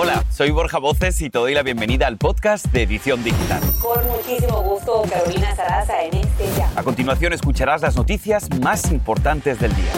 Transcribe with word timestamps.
Hola, 0.00 0.22
soy 0.30 0.52
Borja 0.52 0.78
Voces 0.78 1.20
y 1.22 1.28
te 1.28 1.40
doy 1.40 1.54
la 1.54 1.64
bienvenida 1.64 2.06
al 2.06 2.18
podcast 2.18 2.66
de 2.66 2.84
Edición 2.84 3.24
Digital. 3.24 3.60
Con 3.82 4.06
muchísimo 4.06 4.62
gusto, 4.62 5.02
Carolina 5.10 5.56
Sarasa 5.56 6.04
en 6.04 6.18
este 6.18 6.44
ya. 6.56 6.70
A 6.76 6.84
continuación 6.84 7.32
escucharás 7.32 7.82
las 7.82 7.96
noticias 7.96 8.48
más 8.60 8.92
importantes 8.92 9.58
del 9.58 9.74
día. 9.74 9.90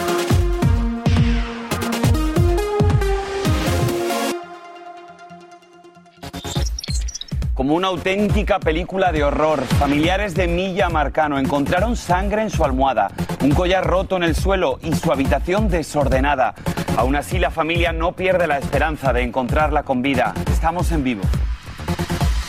Como 7.53 7.75
una 7.75 7.89
auténtica 7.89 8.59
película 8.59 9.11
de 9.11 9.23
horror, 9.23 9.61
familiares 9.77 10.33
de 10.33 10.47
Milla 10.47 10.89
Marcano 10.89 11.37
encontraron 11.37 11.95
sangre 11.95 12.41
en 12.41 12.49
su 12.49 12.65
almohada, 12.65 13.11
un 13.43 13.51
collar 13.51 13.85
roto 13.85 14.17
en 14.17 14.23
el 14.23 14.35
suelo 14.35 14.79
y 14.81 14.95
su 14.95 15.11
habitación 15.11 15.69
desordenada. 15.69 16.55
Aún 16.97 17.15
así, 17.15 17.39
la 17.39 17.51
familia 17.51 17.93
no 17.93 18.13
pierde 18.13 18.47
la 18.47 18.57
esperanza 18.57 19.13
de 19.13 19.23
encontrarla 19.23 19.83
con 19.83 20.01
vida. 20.01 20.33
Estamos 20.51 20.91
en 20.91 21.03
vivo. 21.03 21.21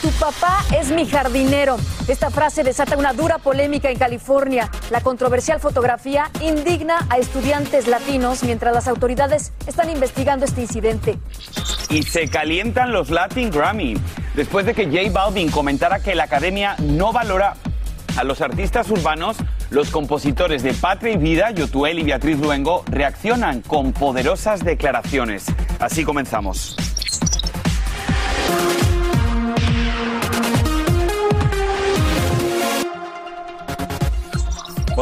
Tu 0.02 0.10
papá 0.10 0.64
es 0.76 0.90
mi 0.90 1.06
jardinero. 1.06 1.76
Esta 2.08 2.28
frase 2.30 2.64
desata 2.64 2.96
una 2.96 3.12
dura 3.12 3.38
polémica 3.38 3.88
en 3.88 3.98
California. 3.98 4.68
La 4.90 5.00
controversial 5.00 5.60
fotografía 5.60 6.28
indigna 6.40 7.06
a 7.08 7.18
estudiantes 7.18 7.86
latinos 7.86 8.42
mientras 8.42 8.74
las 8.74 8.88
autoridades 8.88 9.52
están 9.64 9.90
investigando 9.90 10.44
este 10.44 10.62
incidente. 10.62 11.18
Y 11.88 12.02
se 12.02 12.28
calientan 12.28 12.90
los 12.90 13.10
Latin 13.10 13.50
Grammy. 13.50 13.94
Después 14.34 14.66
de 14.66 14.74
que 14.74 14.86
J 14.86 15.12
Balvin 15.12 15.52
comentara 15.52 16.00
que 16.00 16.16
la 16.16 16.24
academia 16.24 16.74
no 16.80 17.12
valora 17.12 17.54
a 18.16 18.24
los 18.24 18.40
artistas 18.40 18.90
urbanos, 18.90 19.36
los 19.72 19.90
compositores 19.90 20.62
de 20.62 20.74
Patria 20.74 21.14
y 21.14 21.16
Vida, 21.16 21.50
Yotuel 21.50 21.98
y 21.98 22.02
Beatriz 22.02 22.38
Luengo, 22.38 22.84
reaccionan 22.90 23.62
con 23.62 23.92
poderosas 23.92 24.64
declaraciones. 24.64 25.46
Así 25.80 26.04
comenzamos. 26.04 26.91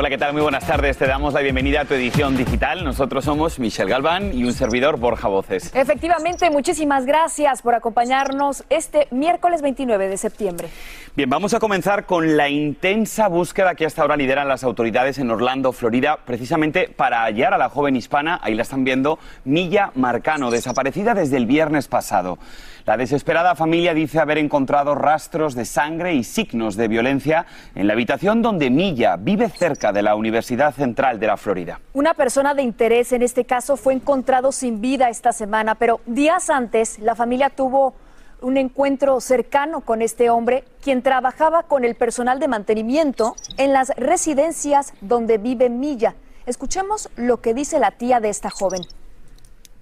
Hola, 0.01 0.09
¿qué 0.09 0.17
tal? 0.17 0.33
Muy 0.33 0.41
buenas 0.41 0.67
tardes. 0.67 0.97
Te 0.97 1.07
damos 1.07 1.35
la 1.35 1.43
bienvenida 1.43 1.83
a 1.83 1.85
tu 1.85 1.93
edición 1.93 2.35
digital. 2.35 2.83
Nosotros 2.85 3.23
somos 3.23 3.59
Michelle 3.59 3.91
Galván 3.91 4.33
y 4.33 4.45
un 4.45 4.55
servidor 4.55 4.99
Borja 4.99 5.29
Voces. 5.29 5.71
Efectivamente, 5.75 6.49
muchísimas 6.49 7.05
gracias 7.05 7.61
por 7.61 7.75
acompañarnos 7.75 8.65
este 8.71 9.09
miércoles 9.11 9.61
29 9.61 10.09
de 10.09 10.17
septiembre. 10.17 10.69
Bien, 11.15 11.29
vamos 11.29 11.53
a 11.53 11.59
comenzar 11.59 12.07
con 12.07 12.39
la 12.39 12.49
intensa 12.49 13.29
búsqueda 13.29 13.75
que 13.75 13.85
hasta 13.85 14.01
ahora 14.01 14.17
lideran 14.17 14.49
las 14.49 14.65
autoridades 14.65 15.19
en 15.19 15.31
Orlando, 15.31 15.71
Florida, 15.73 16.21
precisamente 16.25 16.89
para 16.89 17.25
hallar 17.25 17.53
a 17.53 17.59
la 17.59 17.69
joven 17.69 17.95
hispana, 17.95 18.41
ahí 18.43 18.55
la 18.55 18.63
están 18.63 18.85
viendo, 18.85 19.19
Milla 19.45 19.91
Marcano, 19.97 20.51
desaparecida 20.51 21.13
desde 21.13 21.37
el 21.37 21.45
viernes 21.45 21.89
pasado. 21.89 22.39
La 22.87 22.97
desesperada 22.97 23.55
familia 23.55 23.93
dice 23.93 24.19
haber 24.19 24.39
encontrado 24.39 24.95
rastros 24.95 25.55
de 25.55 25.67
sangre 25.67 26.15
y 26.15 26.25
signos 26.25 26.77
de 26.77 26.89
violencia 26.89 27.45
en 27.75 27.87
la 27.87 27.93
habitación 27.93 28.41
donde 28.41 28.71
Milla 28.71 29.17
vive 29.17 29.51
cerca 29.51 29.90
de 29.93 30.03
la 30.03 30.15
Universidad 30.15 30.75
Central 30.75 31.19
de 31.21 31.27
la 31.27 31.37
Florida. 31.37 31.81
Una 31.93 32.15
persona 32.15 32.55
de 32.55 32.63
interés 32.63 33.13
en 33.13 33.23
este 33.23 33.45
caso 33.45 33.77
fue 33.77 33.95
encontrado 33.95 34.53
sin 34.53 34.81
vida 34.81 35.09
esta 35.09 35.33
semana, 35.33 35.75
pero 35.75 36.01
días 36.07 36.51
antes 36.51 36.99
la 36.99 37.15
familia 37.15 37.51
tuvo 37.51 37.95
un 38.41 38.57
encuentro 38.57 39.21
cercano 39.21 39.81
con 39.81 40.03
este 40.03 40.31
hombre, 40.31 40.65
quien 40.83 41.03
trabajaba 41.03 41.65
con 41.65 41.85
el 41.85 41.95
personal 41.95 42.39
de 42.39 42.49
mantenimiento 42.49 43.37
en 43.57 43.73
las 43.73 43.91
residencias 43.97 44.93
donde 45.01 45.39
vive 45.39 45.69
Milla. 45.69 46.15
Escuchemos 46.47 47.11
lo 47.17 47.41
que 47.41 47.55
dice 47.55 47.79
la 47.79 47.91
tía 47.91 48.21
de 48.21 48.31
esta 48.31 48.51
joven. 48.51 48.83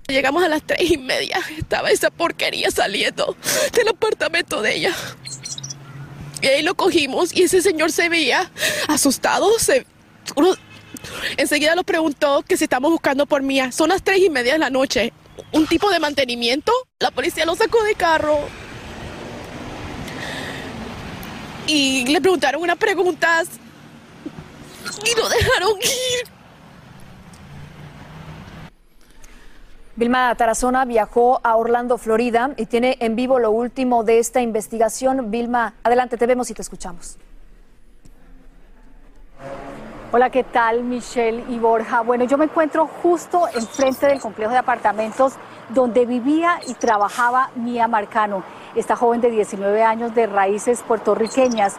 Llegamos 0.09 0.43
a 0.43 0.49
las 0.49 0.63
tres 0.63 0.91
y 0.91 0.99
media. 0.99 1.39
Estaba 1.57 1.91
esa 1.91 2.11
porquería 2.11 2.71
saliendo 2.71 3.37
del 3.73 3.89
apartamento 3.89 4.63
de 4.63 4.75
ella. 4.75 4.95
Y 6.41 6.47
ahí 6.47 6.63
lo 6.63 6.75
cogimos 6.75 7.35
y 7.37 7.43
ese 7.43 7.61
señor 7.61 7.93
se 7.93 8.09
veía 8.09 8.51
asustado. 8.89 9.47
Se, 9.59 9.87
uno, 10.37 10.55
enseguida 11.37 11.75
nos 11.75 11.85
preguntó 11.85 12.43
que 12.43 12.57
si 12.57 12.65
estamos 12.65 12.91
buscando 12.91 13.27
por 13.27 13.43
Mía. 13.43 13.73
Son 13.73 13.89
las 13.89 14.03
tres 14.03 14.19
y 14.21 14.31
media 14.31 14.53
de 14.55 14.59
la 14.59 14.71
noche. 14.71 15.13
Un 15.53 15.67
tipo 15.67 15.91
de 15.91 15.99
mantenimiento. 15.99 16.73
La 16.99 17.11
policía 17.11 17.45
lo 17.47 17.55
sacó 17.55 17.83
de 17.85 17.95
carro. 17.95 18.39
Y 21.67 22.07
le 22.07 22.21
preguntaron 22.21 22.63
unas 22.63 22.77
preguntas. 22.77 23.49
Y 25.05 25.19
lo 25.19 25.29
dejaron 25.29 25.79
ir. 25.79 26.39
Vilma 29.97 30.33
Tarazona 30.37 30.85
viajó 30.85 31.41
a 31.43 31.57
Orlando, 31.57 31.99
Florida, 31.99 32.53
y 32.57 32.67
tiene 32.67 32.97
en 33.01 33.17
vivo 33.17 33.41
lo 33.41 33.51
último 33.51 34.05
de 34.05 34.21
esta 34.21 34.41
investigación. 34.41 35.33
Vilma, 35.33 35.75
adelante, 35.83 36.17
te 36.17 36.27
vemos 36.27 36.49
y 36.51 36.55
te 36.55 36.63
escuchamos. 36.63 37.17
Hola, 40.11 40.31
¿qué 40.31 40.43
tal 40.43 40.85
Michelle 40.85 41.45
y 41.51 41.59
Borja? 41.59 42.01
Bueno, 42.01 42.25
yo 42.25 42.39
me 42.39 42.47
encuentro 42.47 42.89
justo 43.03 43.47
enfrente 43.55 44.07
del 44.07 44.21
complejo 44.21 44.53
de 44.53 44.57
apartamentos 44.57 45.35
donde 45.69 46.07
vivía 46.07 46.61
y 46.67 46.73
trabajaba 46.73 47.51
Mía 47.57 47.89
Marcano, 47.89 48.43
esta 48.75 48.97
joven 48.97 49.21
de 49.21 49.31
19 49.31 49.83
años 49.83 50.15
de 50.15 50.27
raíces 50.27 50.83
puertorriqueñas. 50.83 51.77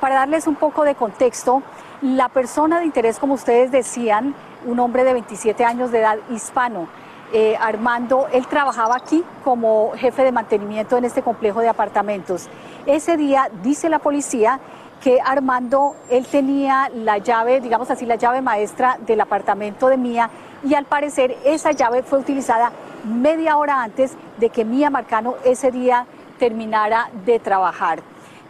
Para 0.00 0.16
darles 0.16 0.48
un 0.48 0.56
poco 0.56 0.82
de 0.82 0.96
contexto, 0.96 1.62
la 2.02 2.28
persona 2.28 2.80
de 2.80 2.86
interés, 2.86 3.20
como 3.20 3.34
ustedes 3.34 3.70
decían, 3.70 4.34
un 4.66 4.80
hombre 4.80 5.04
de 5.04 5.12
27 5.12 5.64
años 5.64 5.92
de 5.92 6.00
edad 6.00 6.18
hispano, 6.30 6.88
eh, 7.32 7.56
Armando, 7.60 8.26
él 8.32 8.48
trabajaba 8.48 8.96
aquí 8.96 9.22
como 9.44 9.92
jefe 9.94 10.24
de 10.24 10.32
mantenimiento 10.32 10.96
en 10.96 11.04
este 11.04 11.22
complejo 11.22 11.60
de 11.60 11.68
apartamentos. 11.68 12.48
Ese 12.86 13.16
día, 13.16 13.50
dice 13.62 13.88
la 13.88 14.00
policía, 14.00 14.58
que 15.02 15.20
Armando, 15.24 15.94
él 16.10 16.26
tenía 16.26 16.90
la 16.92 17.18
llave, 17.18 17.60
digamos 17.60 17.90
así, 17.90 18.06
la 18.06 18.16
llave 18.16 18.42
maestra 18.42 18.98
del 19.06 19.20
apartamento 19.20 19.88
de 19.88 19.96
Mía 19.96 20.30
y 20.64 20.74
al 20.74 20.86
parecer 20.86 21.36
esa 21.44 21.72
llave 21.72 22.02
fue 22.02 22.18
utilizada 22.18 22.72
media 23.04 23.56
hora 23.56 23.82
antes 23.82 24.16
de 24.38 24.50
que 24.50 24.64
Mía 24.64 24.90
Marcano 24.90 25.36
ese 25.44 25.70
día 25.70 26.06
terminara 26.38 27.10
de 27.24 27.38
trabajar. 27.38 28.00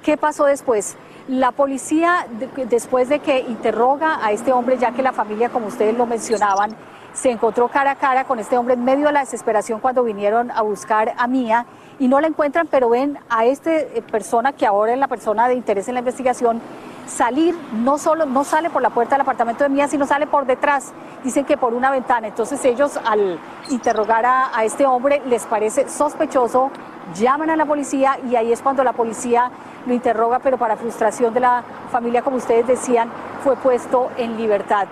¿Qué 0.03 0.17
pasó 0.17 0.45
después? 0.45 0.97
La 1.29 1.53
policía, 1.53 2.27
después 2.71 3.11
de 3.11 3.19
que 3.19 3.41
interroga 3.41 4.25
a 4.25 4.33
este 4.33 4.53
hombre, 4.53 4.79
ya 4.79 4.93
que 4.93 5.03
la 5.03 5.13
familia, 5.13 5.51
como 5.51 5.67
ustedes 5.67 5.97
lo 5.97 6.07
mencionaban, 6.07 6.75
se 7.13 7.31
encontró 7.31 7.69
cara 7.69 7.93
a 7.93 7.95
cara 7.97 8.25
con 8.25 8.39
este 8.39 8.57
hombre 8.57 8.75
en 8.75 8.85
medio 8.85 9.07
de 9.07 9.13
la 9.13 9.21
desesperación 9.21 9.81
cuando 9.81 10.05
vinieron 10.05 10.51
a 10.51 10.63
buscar 10.63 11.15
a 11.17 11.27
Mía 11.27 11.67
y 11.99 12.09
no 12.09 12.21
la 12.21 12.29
encuentran, 12.29 12.69
pero 12.71 12.91
ven 12.91 13.19
a 13.29 13.45
esta 13.45 13.71
persona 14.11 14.53
que 14.53 14.67
ahora 14.67 14.93
es 14.93 14.99
la 14.99 15.09
persona 15.09 15.49
de 15.49 15.55
interés 15.55 15.89
en 15.89 15.95
la 15.95 16.01
investigación 16.01 16.61
salir, 17.09 17.57
no 17.73 17.99
solo 17.99 18.27
no 18.27 18.45
sale 18.45 18.71
por 18.71 18.83
la 18.83 18.91
puerta 18.91 19.15
del 19.15 19.23
apartamento 19.23 19.65
de 19.65 19.71
Mía, 19.71 19.89
sino 19.89 20.07
sale 20.07 20.27
por 20.27 20.47
detrás, 20.47 20.93
dicen 21.25 21.45
que 21.45 21.57
por 21.57 21.75
una 21.75 21.91
ventana. 21.91 22.29
Entonces 22.29 22.65
ellos 22.65 22.99
al 23.05 23.39
interrogar 23.71 24.27
a, 24.27 24.57
a 24.57 24.65
este 24.65 24.87
hombre 24.87 25.23
les 25.27 25.45
parece 25.47 25.89
sospechoso, 25.89 26.71
llaman 27.15 27.51
a 27.51 27.57
la 27.57 27.65
policía 27.65 28.19
y 28.31 28.37
ahí 28.37 28.53
es 28.53 28.61
cuando 28.61 28.85
la 28.85 28.93
policía 28.93 29.51
lo 29.87 29.95
interroga, 29.95 30.39
pero 30.39 30.59
para 30.59 30.77
frustración 30.77 31.33
de 31.33 31.41
la 31.41 31.65
familia, 31.91 32.23
como 32.23 32.37
ustedes 32.37 32.67
decían, 32.67 33.11
fue 33.43 33.57
puesto 33.57 34.11
en 34.19 34.37
libertad. 34.37 34.87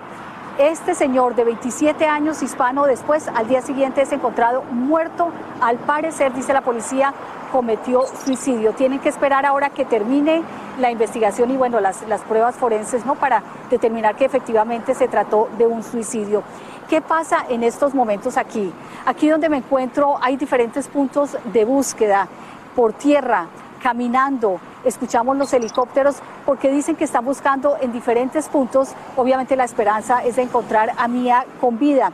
Este 0.59 0.94
señor 0.94 1.34
de 1.34 1.44
27 1.44 2.06
años 2.06 2.43
hispano 2.43 2.87
después 2.87 3.28
al 3.28 3.47
día 3.47 3.61
siguiente 3.61 4.00
es 4.00 4.11
encontrado 4.12 4.62
muerto. 4.62 5.28
Al 5.61 5.77
parecer, 5.77 6.33
dice 6.33 6.55
la 6.55 6.62
policía, 6.62 7.12
cometió 7.53 8.06
suicidio. 8.25 8.72
Tienen 8.72 9.00
que 9.00 9.11
esperar 9.11 9.45
ahora 9.45 9.69
que 9.69 9.84
termine 9.84 10.43
la 10.78 10.91
investigación 10.91 11.50
y 11.50 11.59
bueno, 11.59 11.78
las, 11.81 12.09
las 12.09 12.22
pruebas 12.22 12.56
forenses, 12.56 13.05
¿no? 13.05 13.16
Para 13.16 13.43
determinar 13.69 14.16
que 14.16 14.25
efectivamente 14.25 14.95
se 14.95 15.09
trató 15.09 15.50
de 15.59 15.66
un 15.66 15.83
suicidio. 15.83 16.43
¿Qué 16.89 17.03
pasa 17.03 17.45
en 17.50 17.62
estos 17.62 17.95
momentos 17.95 18.39
aquí? 18.39 18.72
Aquí 19.05 19.28
donde 19.28 19.50
me 19.50 19.59
encuentro 19.59 20.16
hay 20.22 20.39
diferentes 20.39 20.89
puntos 20.89 21.37
de 21.53 21.66
búsqueda 21.66 22.28
por 22.75 22.95
tierra, 22.95 23.48
caminando, 23.86 24.59
escuchamos 24.84 25.36
los 25.36 25.53
helicópteros 25.53 26.16
porque 26.44 26.72
dicen 26.72 26.97
que 26.97 27.04
están 27.04 27.24
buscando 27.24 27.77
en 27.80 27.92
diferentes 27.92 28.48
puntos. 28.48 28.88
Obviamente 29.15 29.54
la 29.54 29.62
esperanza 29.62 30.24
es 30.24 30.34
de 30.34 30.42
encontrar 30.42 30.91
a 30.98 31.06
Mía 31.06 31.47
con 31.60 31.78
vida. 31.78 32.10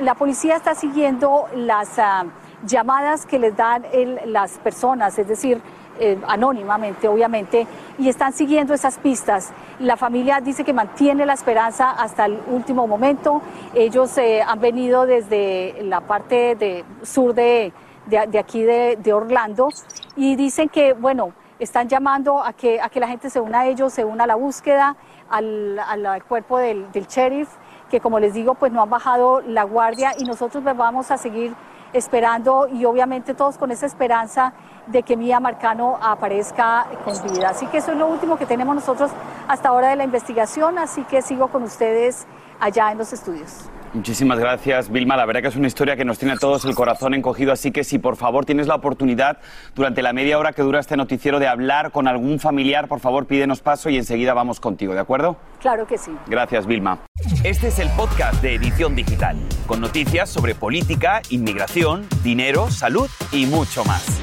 la 0.00 0.14
policía 0.14 0.56
está 0.56 0.74
siguiendo 0.74 1.46
las 1.54 1.98
ah, 1.98 2.24
llamadas 2.64 3.26
que 3.26 3.38
les 3.38 3.54
dan 3.54 3.84
las 4.24 4.52
personas, 4.52 5.18
es 5.18 5.28
decir, 5.28 5.60
eh, 6.00 6.16
anónimamente, 6.26 7.06
obviamente, 7.06 7.66
y 7.98 8.08
están 8.08 8.32
siguiendo 8.32 8.72
esas 8.72 8.96
pistas. 8.96 9.50
La 9.80 9.98
familia 9.98 10.40
dice 10.40 10.64
que 10.64 10.72
mantiene 10.72 11.26
la 11.26 11.34
esperanza 11.34 11.90
hasta 11.90 12.24
el 12.24 12.38
último 12.46 12.86
momento. 12.86 13.42
Ellos 13.74 14.16
eh, 14.16 14.40
han 14.40 14.58
venido 14.58 15.04
desde 15.04 15.82
la 15.82 16.00
parte 16.00 16.54
de, 16.54 16.82
sur 17.02 17.34
de, 17.34 17.74
de, 18.08 18.38
aquí 18.38 18.62
de, 18.62 19.12
Orlando 19.12 19.68
y 20.16 20.36
dicen 20.36 20.68
que, 20.68 20.92
bueno, 20.92 21.32
están 21.58 21.88
llamando 21.88 22.42
a 22.42 22.52
que, 22.52 22.80
a 22.80 22.88
que 22.88 23.00
la 23.00 23.08
gente 23.08 23.30
se 23.30 23.40
una 23.40 23.60
a 23.60 23.66
ellos, 23.66 23.92
se 23.92 24.04
una 24.04 24.24
a 24.24 24.26
la 24.26 24.36
búsqueda, 24.36 24.96
al, 25.28 25.78
al 25.78 26.24
cuerpo 26.24 26.58
del, 26.58 26.90
del, 26.92 27.06
sheriff, 27.06 27.48
que 27.90 28.00
como 28.00 28.20
les 28.20 28.34
digo, 28.34 28.54
pues 28.54 28.72
no 28.72 28.82
han 28.82 28.90
bajado 28.90 29.40
la 29.40 29.64
guardia 29.64 30.14
y 30.18 30.24
nosotros 30.24 30.62
vamos 30.64 31.10
a 31.10 31.18
seguir 31.18 31.54
esperando 31.92 32.68
y 32.68 32.84
obviamente 32.84 33.34
todos 33.34 33.56
con 33.58 33.70
esa 33.70 33.86
esperanza 33.86 34.52
de 34.86 35.02
que 35.02 35.16
Mía 35.16 35.40
Marcano 35.40 35.98
aparezca 36.00 36.86
con 37.04 37.14
vida. 37.32 37.50
Así 37.50 37.66
que 37.66 37.78
eso 37.78 37.92
es 37.92 37.98
lo 37.98 38.06
último 38.06 38.36
que 38.36 38.46
tenemos 38.46 38.74
nosotros 38.74 39.10
hasta 39.48 39.68
ahora 39.68 39.88
de 39.88 39.96
la 39.96 40.04
investigación, 40.04 40.78
así 40.78 41.04
que 41.04 41.22
sigo 41.22 41.48
con 41.48 41.62
ustedes 41.62 42.26
allá 42.60 42.90
en 42.92 42.98
los 42.98 43.12
estudios. 43.12 43.70
Muchísimas 43.94 44.38
gracias, 44.38 44.90
Vilma. 44.90 45.16
La 45.16 45.24
verdad 45.24 45.42
que 45.42 45.48
es 45.48 45.56
una 45.56 45.66
historia 45.66 45.96
que 45.96 46.04
nos 46.04 46.18
tiene 46.18 46.34
a 46.34 46.36
todos 46.36 46.64
el 46.64 46.74
corazón 46.74 47.14
encogido, 47.14 47.52
así 47.52 47.70
que 47.70 47.84
si 47.84 47.98
por 47.98 48.16
favor 48.16 48.44
tienes 48.44 48.66
la 48.66 48.74
oportunidad 48.74 49.38
durante 49.74 50.02
la 50.02 50.12
media 50.12 50.38
hora 50.38 50.52
que 50.52 50.62
dura 50.62 50.80
este 50.80 50.96
noticiero 50.96 51.38
de 51.38 51.48
hablar 51.48 51.90
con 51.90 52.06
algún 52.06 52.38
familiar, 52.38 52.88
por 52.88 53.00
favor 53.00 53.26
pídenos 53.26 53.60
paso 53.60 53.88
y 53.90 53.96
enseguida 53.96 54.34
vamos 54.34 54.60
contigo, 54.60 54.94
¿de 54.94 55.00
acuerdo? 55.00 55.36
Claro 55.60 55.86
que 55.86 55.98
sí. 55.98 56.12
Gracias, 56.26 56.66
Vilma. 56.66 56.98
Este 57.44 57.68
es 57.68 57.78
el 57.78 57.88
podcast 57.90 58.42
de 58.42 58.54
Edición 58.54 58.94
Digital, 58.94 59.36
con 59.66 59.80
noticias 59.80 60.28
sobre 60.28 60.54
política, 60.54 61.22
inmigración, 61.30 62.06
dinero, 62.22 62.70
salud 62.70 63.08
y 63.32 63.46
mucho 63.46 63.84
más. 63.84 64.20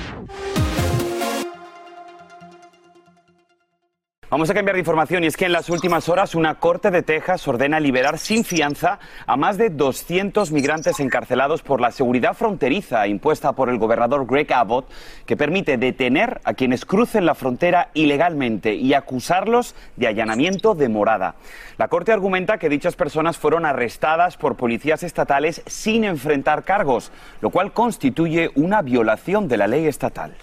Vamos 4.35 4.49
a 4.49 4.53
cambiar 4.53 4.75
de 4.75 4.81
información 4.81 5.23
y 5.23 5.27
es 5.27 5.37
que 5.37 5.45
en 5.45 5.53
las 5.53 5.69
últimas 5.69 6.09
horas 6.09 6.35
una 6.35 6.55
corte 6.55 6.91
de 6.91 7.03
Texas 7.03 7.47
ordena 7.47 7.79
liberar 7.79 8.17
sin 8.17 8.43
fianza 8.43 8.99
a 9.25 9.37
más 9.37 9.57
de 9.57 9.69
200 9.69 10.51
migrantes 10.51 10.99
encarcelados 10.99 11.61
por 11.61 11.79
la 11.79 11.89
seguridad 11.89 12.33
fronteriza 12.33 13.07
impuesta 13.07 13.53
por 13.53 13.69
el 13.69 13.77
gobernador 13.77 14.25
Greg 14.27 14.51
Abbott, 14.51 14.91
que 15.25 15.37
permite 15.37 15.77
detener 15.77 16.41
a 16.43 16.53
quienes 16.53 16.83
crucen 16.83 17.25
la 17.25 17.33
frontera 17.33 17.91
ilegalmente 17.93 18.75
y 18.75 18.93
acusarlos 18.93 19.73
de 19.95 20.07
allanamiento 20.07 20.75
de 20.75 20.89
morada. 20.89 21.35
La 21.77 21.87
corte 21.87 22.11
argumenta 22.11 22.57
que 22.57 22.67
dichas 22.67 22.97
personas 22.97 23.37
fueron 23.37 23.65
arrestadas 23.65 24.35
por 24.35 24.57
policías 24.57 25.03
estatales 25.03 25.61
sin 25.65 26.03
enfrentar 26.03 26.65
cargos, 26.65 27.13
lo 27.39 27.51
cual 27.51 27.71
constituye 27.71 28.51
una 28.55 28.81
violación 28.81 29.47
de 29.47 29.55
la 29.55 29.67
ley 29.67 29.87
estatal. 29.87 30.35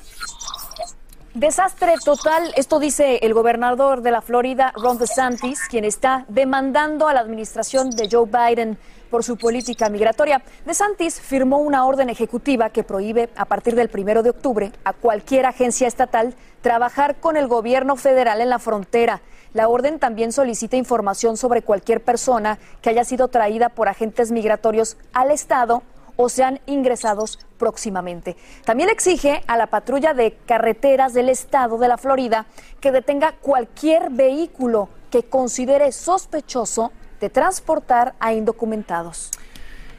Desastre 1.35 1.95
total, 2.05 2.53
esto 2.57 2.79
dice 2.79 3.21
el 3.23 3.33
gobernador 3.33 4.03
de 4.03 4.11
la 4.11 4.21
Florida, 4.21 4.71
Ron 4.77 4.99
DeSantis, 4.99 5.61
quien 5.67 5.87
está 5.87 6.27
demandando 6.29 7.09
a 7.09 7.15
la 7.15 7.21
administración 7.21 7.89
de 7.89 8.07
Joe 8.13 8.27
Biden 8.27 8.77
por 9.11 9.25
su 9.25 9.39
política 9.39 9.89
migratoria. 9.89 10.43
DeSantis 10.67 11.23
firmó 11.23 11.57
una 11.57 11.87
orden 11.87 12.11
ejecutiva 12.11 12.69
que 12.69 12.85
prohíbe 12.85 13.31
a 13.35 13.47
partir 13.47 13.75
del 13.77 13.89
primero 13.89 14.23
de 14.23 14.29
octubre 14.29 14.73
a 14.85 14.93
cualquier 14.93 15.47
agencia 15.47 15.89
estatal 15.89 16.35
trabajar 16.61 17.17
con 17.17 17.39
el 17.39 17.49
gobierno 17.49 17.97
federal 17.97 18.43
en 18.43 18.51
la 18.51 18.59
frontera. 18.59 19.23
La 19.55 19.69
orden 19.69 19.99
también 19.99 20.33
solicita 20.33 20.77
información 20.77 21.39
sobre 21.39 21.63
cualquier 21.63 22.03
persona 22.03 22.59
que 22.83 22.91
haya 22.91 23.05
sido 23.05 23.29
traída 23.29 23.71
por 23.71 23.89
agentes 23.89 24.33
migratorios 24.33 24.99
al 25.15 25.31
estado 25.31 25.83
o 26.17 26.29
sean 26.29 26.61
ingresados 26.67 27.39
próximamente. 27.59 28.37
También 28.65 28.89
exige 28.89 29.43
a 29.47 29.57
la 29.57 29.69
patrulla 29.69 30.15
de 30.15 30.37
carreteras 30.47 31.15
del 31.15 31.29
estado 31.29 31.79
de 31.79 31.89
la 31.89 31.99
Florida 31.99 32.47
que 32.81 32.93
detenga 32.93 33.37
cualquier 33.41 34.11
vehículo 34.11 34.89
que 35.11 35.25
considere 35.25 35.93
sospechoso 35.93 36.93
de 37.21 37.31
transportar 37.31 38.15
a 38.19 38.33
indocumentados. 38.33 39.31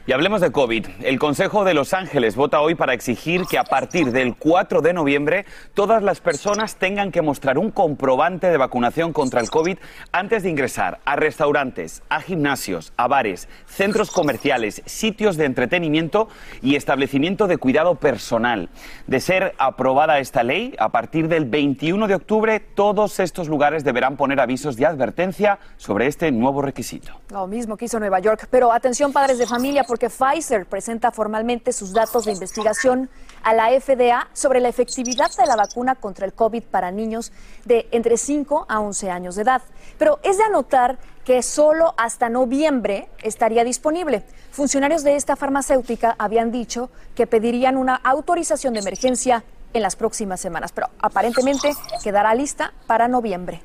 Y 0.06 0.12
hablemos 0.12 0.42
de 0.42 0.52
COVID. 0.52 0.86
El 1.02 1.18
Consejo 1.18 1.64
de 1.64 1.72
Los 1.72 1.94
Ángeles 1.94 2.36
vota 2.36 2.60
hoy 2.60 2.74
para 2.74 2.92
exigir 2.92 3.46
que 3.46 3.56
a 3.56 3.64
partir 3.64 4.12
del 4.12 4.36
4 4.36 4.82
de 4.82 4.92
noviembre 4.92 5.46
todas 5.72 6.02
las 6.02 6.20
personas 6.20 6.76
tengan 6.76 7.10
que 7.10 7.22
mostrar 7.22 7.56
un 7.56 7.70
comprobante 7.70 8.48
de 8.48 8.58
vacunación 8.58 9.14
contra 9.14 9.40
el 9.40 9.48
COVID 9.48 9.78
antes 10.12 10.42
de 10.42 10.50
ingresar 10.50 11.00
a 11.06 11.16
restaurantes, 11.16 12.02
a 12.10 12.20
gimnasios, 12.20 12.92
a 12.98 13.08
bares, 13.08 13.48
centros 13.64 14.10
comerciales, 14.10 14.82
sitios 14.84 15.38
de 15.38 15.46
entretenimiento 15.46 16.28
y 16.60 16.76
establecimiento 16.76 17.46
de 17.46 17.56
cuidado 17.56 17.94
personal. 17.94 18.68
De 19.06 19.20
ser 19.20 19.54
aprobada 19.56 20.18
esta 20.18 20.42
ley, 20.42 20.74
a 20.78 20.90
partir 20.90 21.28
del 21.28 21.46
21 21.46 22.08
de 22.08 22.14
octubre 22.16 22.60
todos 22.60 23.20
estos 23.20 23.48
lugares 23.48 23.84
deberán 23.84 24.18
poner 24.18 24.38
avisos 24.38 24.76
de 24.76 24.84
advertencia 24.84 25.60
sobre 25.78 26.08
este 26.08 26.30
nuevo 26.30 26.60
requisito. 26.60 27.22
Lo 27.30 27.46
mismo 27.46 27.78
que 27.78 27.86
hizo 27.86 27.98
Nueva 27.98 28.20
York. 28.20 28.48
Pero 28.50 28.70
atención 28.70 29.10
padres 29.10 29.38
de 29.38 29.46
familia 29.46 29.82
porque 29.94 30.10
Pfizer 30.10 30.66
presenta 30.66 31.12
formalmente 31.12 31.72
sus 31.72 31.92
datos 31.92 32.24
de 32.24 32.32
investigación 32.32 33.08
a 33.44 33.54
la 33.54 33.68
FDA 33.80 34.26
sobre 34.32 34.58
la 34.58 34.68
efectividad 34.68 35.30
de 35.38 35.46
la 35.46 35.54
vacuna 35.54 35.94
contra 35.94 36.26
el 36.26 36.32
COVID 36.32 36.64
para 36.64 36.90
niños 36.90 37.30
de 37.64 37.86
entre 37.92 38.16
5 38.16 38.66
a 38.68 38.80
11 38.80 39.12
años 39.12 39.36
de 39.36 39.42
edad. 39.42 39.62
Pero 39.96 40.18
es 40.24 40.36
de 40.36 40.42
anotar 40.42 40.98
que 41.24 41.44
solo 41.44 41.94
hasta 41.96 42.28
noviembre 42.28 43.08
estaría 43.22 43.62
disponible. 43.62 44.24
Funcionarios 44.50 45.04
de 45.04 45.14
esta 45.14 45.36
farmacéutica 45.36 46.16
habían 46.18 46.50
dicho 46.50 46.90
que 47.14 47.28
pedirían 47.28 47.76
una 47.76 47.94
autorización 47.94 48.74
de 48.74 48.80
emergencia 48.80 49.44
en 49.74 49.82
las 49.82 49.94
próximas 49.94 50.40
semanas, 50.40 50.72
pero 50.72 50.88
aparentemente 50.98 51.70
quedará 52.02 52.34
lista 52.34 52.74
para 52.88 53.06
noviembre. 53.06 53.62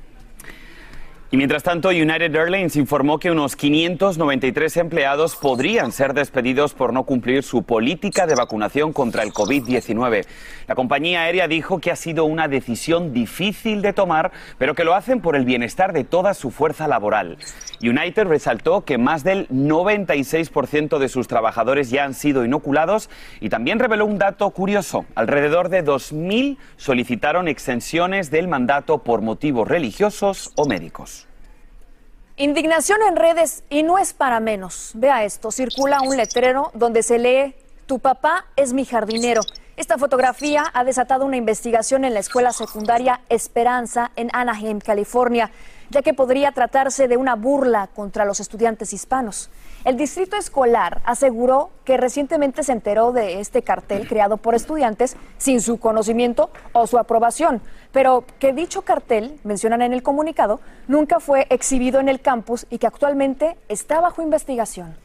Y 1.32 1.38
mientras 1.38 1.62
tanto, 1.62 1.90
United 1.90 2.36
Airlines 2.36 2.76
informó 2.76 3.20
que 3.20 3.30
unos 3.30 3.56
593 3.56 4.78
empleados 4.78 5.36
podrían 5.36 5.92
ser 5.92 6.16
despedidos 6.16 6.74
por 6.74 6.92
no 6.92 7.04
cumplir 7.04 7.44
su 7.44 7.62
política 7.62 8.26
de 8.26 8.34
vacunación 8.34 8.94
contra 8.94 9.22
el 9.22 9.32
COVID-19. 9.32 10.26
La 10.68 10.74
compañía 10.74 11.22
aérea 11.22 11.48
dijo 11.48 11.78
que 11.78 11.92
ha 11.92 11.96
sido 11.96 12.26
una 12.26 12.48
decisión 12.48 13.14
difícil 13.14 13.84
de 13.84 13.94
tomar, 13.94 14.32
pero 14.58 14.74
que 14.74 14.84
lo 14.84 14.96
hacen 14.96 15.22
por 15.22 15.36
el 15.36 15.46
bienestar 15.46 15.94
de 15.94 16.04
toda 16.04 16.34
su 16.34 16.50
fuerza 16.50 16.88
laboral. 16.88 17.38
United 17.84 18.26
resaltó 18.26 18.84
que 18.84 18.98
más 18.98 19.24
del 19.24 19.48
96% 19.50 20.98
de 20.98 21.10
sus 21.10 21.28
trabajadores 21.28 21.92
ya 21.92 22.06
han 22.06 22.16
sido 22.16 22.44
inoculados 22.44 23.12
y 23.40 23.50
también 23.50 23.78
reveló 23.78 24.08
un 24.08 24.18
dato 24.18 24.50
curioso. 24.50 25.06
Alrededor 25.14 25.70
de 25.70 25.86
2.000 25.86 26.58
solicitaron 26.76 27.48
extensiones 27.48 28.32
del 28.32 28.48
mandato 28.48 29.04
por 29.04 29.22
motivos 29.22 29.68
religiosos 29.68 30.52
o 30.56 30.66
médicos. 30.66 31.19
Indignación 32.42 33.00
en 33.06 33.18
redes 33.18 33.64
y 33.70 33.84
no 33.84 33.98
es 33.98 34.14
para 34.14 34.40
menos. 34.40 34.92
Vea 34.94 35.26
esto, 35.26 35.52
circula 35.52 36.00
un 36.00 36.16
letrero 36.16 36.72
donde 36.74 37.04
se 37.04 37.20
lee, 37.20 37.54
tu 37.86 38.00
papá 38.00 38.46
es 38.56 38.72
mi 38.72 38.86
jardinero. 38.86 39.42
Esta 39.76 39.98
fotografía 39.98 40.64
ha 40.74 40.86
desatado 40.86 41.26
una 41.26 41.36
investigación 41.36 42.06
en 42.06 42.14
la 42.14 42.22
escuela 42.22 42.54
secundaria 42.54 43.20
Esperanza 43.28 44.12
en 44.16 44.30
Anaheim, 44.32 44.80
California, 44.80 45.52
ya 45.90 46.02
que 46.02 46.14
podría 46.14 46.54
tratarse 46.54 47.10
de 47.10 47.18
una 47.18 47.36
burla 47.36 47.88
contra 47.88 48.24
los 48.24 48.40
estudiantes 48.40 48.94
hispanos. 48.94 49.50
El 49.86 49.96
distrito 49.96 50.36
escolar 50.36 51.02
aseguró 51.06 51.70
que 51.86 51.96
recientemente 51.96 52.64
se 52.64 52.74
enteró 52.74 53.14
de 53.14 53.40
este 53.40 53.62
cartel 53.62 54.10
creado 54.10 54.36
por 54.36 54.54
estudiantes 54.54 55.16
sin 55.38 55.62
su 55.62 55.80
conocimiento 55.80 56.50
o 56.74 56.86
su 56.86 56.98
aprobación, 56.98 57.62
pero 57.94 58.26
que 58.40 58.52
dicho 58.52 58.82
cartel, 58.82 59.40
mencionan 59.46 59.82
en 59.82 59.94
el 59.94 60.04
comunicado, 60.04 60.60
nunca 60.90 61.22
fue 61.22 61.48
exhibido 61.50 62.02
en 62.02 62.10
el 62.10 62.20
campus 62.20 62.68
y 62.70 62.78
que 62.78 62.88
actualmente 62.88 63.56
está 63.70 64.02
bajo 64.02 64.22
investigación. 64.22 64.96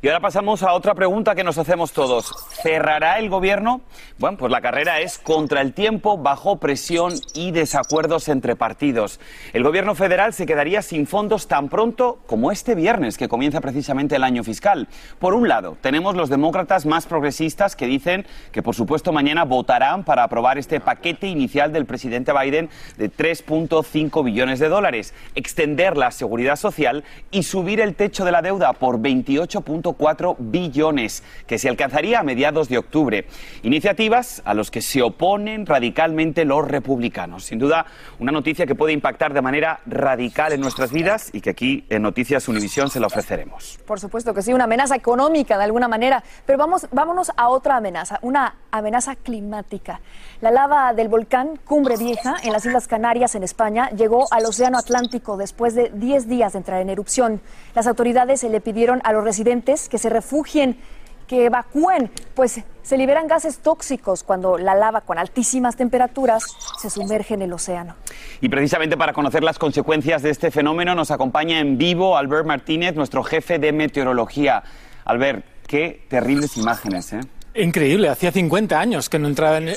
Y 0.00 0.06
ahora 0.06 0.20
pasamos 0.20 0.62
a 0.62 0.74
otra 0.74 0.94
pregunta 0.94 1.34
que 1.34 1.42
nos 1.42 1.58
hacemos 1.58 1.90
todos. 1.90 2.32
¿Cerrará 2.62 3.18
el 3.18 3.28
gobierno? 3.28 3.80
Bueno, 4.18 4.38
pues 4.38 4.52
la 4.52 4.60
carrera 4.60 5.00
es 5.00 5.18
contra 5.18 5.60
el 5.60 5.72
tiempo, 5.72 6.16
bajo 6.16 6.58
presión 6.58 7.14
y 7.34 7.50
desacuerdos 7.50 8.28
entre 8.28 8.54
partidos. 8.54 9.18
El 9.52 9.64
gobierno 9.64 9.96
federal 9.96 10.34
se 10.34 10.46
quedaría 10.46 10.82
sin 10.82 11.08
fondos 11.08 11.48
tan 11.48 11.68
pronto 11.68 12.20
como 12.26 12.52
este 12.52 12.76
viernes, 12.76 13.18
que 13.18 13.26
comienza 13.26 13.60
precisamente 13.60 14.14
el 14.14 14.22
año 14.22 14.44
fiscal. 14.44 14.86
Por 15.18 15.34
un 15.34 15.48
lado, 15.48 15.76
tenemos 15.80 16.14
los 16.14 16.28
demócratas 16.28 16.86
más 16.86 17.06
progresistas 17.06 17.74
que 17.74 17.88
dicen 17.88 18.24
que, 18.52 18.62
por 18.62 18.76
supuesto, 18.76 19.12
mañana 19.12 19.44
votarán 19.44 20.04
para 20.04 20.22
aprobar 20.22 20.58
este 20.58 20.78
paquete 20.78 21.26
inicial 21.26 21.72
del 21.72 21.86
presidente 21.86 22.32
Biden 22.32 22.70
de 22.98 23.10
3.5 23.10 24.24
billones 24.24 24.60
de 24.60 24.68
dólares, 24.68 25.12
extender 25.34 25.96
la 25.96 26.12
seguridad 26.12 26.54
social 26.54 27.02
y 27.32 27.42
subir 27.42 27.80
el 27.80 27.96
techo 27.96 28.24
de 28.24 28.30
la 28.30 28.42
deuda 28.42 28.74
por 28.74 29.00
28 29.00 29.60
4 29.94 30.36
billones, 30.38 31.22
que 31.46 31.58
se 31.58 31.68
alcanzaría 31.68 32.20
a 32.20 32.22
mediados 32.22 32.68
de 32.68 32.78
octubre. 32.78 33.26
Iniciativas 33.62 34.42
a 34.44 34.54
los 34.54 34.70
que 34.70 34.82
se 34.82 35.02
oponen 35.02 35.66
radicalmente 35.66 36.44
los 36.44 36.66
republicanos. 36.66 37.44
Sin 37.44 37.58
duda, 37.58 37.86
una 38.18 38.32
noticia 38.32 38.66
que 38.66 38.74
puede 38.74 38.92
impactar 38.92 39.34
de 39.34 39.42
manera 39.42 39.80
radical 39.86 40.52
en 40.52 40.60
nuestras 40.60 40.92
vidas 40.92 41.30
y 41.32 41.40
que 41.40 41.50
aquí 41.50 41.84
en 41.88 42.02
Noticias 42.02 42.48
Univisión 42.48 42.90
se 42.90 43.00
la 43.00 43.06
ofreceremos. 43.06 43.78
Por 43.86 44.00
supuesto 44.00 44.34
que 44.34 44.42
sí, 44.42 44.52
una 44.52 44.64
amenaza 44.64 44.96
económica 44.96 45.58
de 45.58 45.64
alguna 45.64 45.88
manera, 45.88 46.22
pero 46.46 46.58
vamos, 46.58 46.86
vámonos 46.92 47.30
a 47.36 47.48
otra 47.48 47.76
amenaza, 47.76 48.18
una 48.22 48.54
amenaza 48.70 49.16
climática. 49.16 50.00
La 50.40 50.50
lava 50.50 50.92
del 50.92 51.08
volcán 51.08 51.58
Cumbre 51.64 51.96
Vieja 51.96 52.36
en 52.42 52.52
las 52.52 52.64
Islas 52.64 52.88
Canarias, 52.88 53.34
en 53.34 53.42
España, 53.42 53.90
llegó 53.90 54.26
al 54.30 54.46
Océano 54.46 54.78
Atlántico 54.78 55.36
después 55.36 55.74
de 55.74 55.90
10 55.94 56.28
días 56.28 56.52
de 56.52 56.58
entrar 56.58 56.80
en 56.80 56.90
erupción. 56.90 57.40
Las 57.74 57.86
autoridades 57.86 58.42
le 58.42 58.60
pidieron 58.60 59.00
a 59.04 59.12
los 59.12 59.24
residentes 59.24 59.77
que 59.88 59.98
se 59.98 60.08
refugien, 60.08 60.78
que 61.26 61.44
evacúen, 61.44 62.10
pues 62.34 62.60
se 62.82 62.96
liberan 62.96 63.28
gases 63.28 63.58
tóxicos 63.58 64.24
cuando 64.24 64.56
la 64.56 64.74
lava 64.74 65.02
con 65.02 65.18
altísimas 65.18 65.76
temperaturas 65.76 66.42
se 66.80 66.88
sumerge 66.88 67.34
en 67.34 67.42
el 67.42 67.52
océano. 67.52 67.94
Y 68.40 68.48
precisamente 68.48 68.96
para 68.96 69.12
conocer 69.12 69.44
las 69.44 69.58
consecuencias 69.58 70.22
de 70.22 70.30
este 70.30 70.50
fenómeno 70.50 70.94
nos 70.94 71.10
acompaña 71.10 71.60
en 71.60 71.76
vivo 71.76 72.16
Albert 72.16 72.46
Martínez, 72.46 72.94
nuestro 72.94 73.22
jefe 73.22 73.58
de 73.58 73.72
meteorología. 73.72 74.62
Albert, 75.04 75.44
qué 75.66 76.06
terribles 76.08 76.56
imágenes, 76.56 77.12
¿eh? 77.12 77.20
Increíble, 77.54 78.08
hacía 78.08 78.32
50 78.32 78.80
años 78.80 79.08
que 79.08 79.18
no 79.18 79.28
entraba 79.28 79.58
en, 79.58 79.74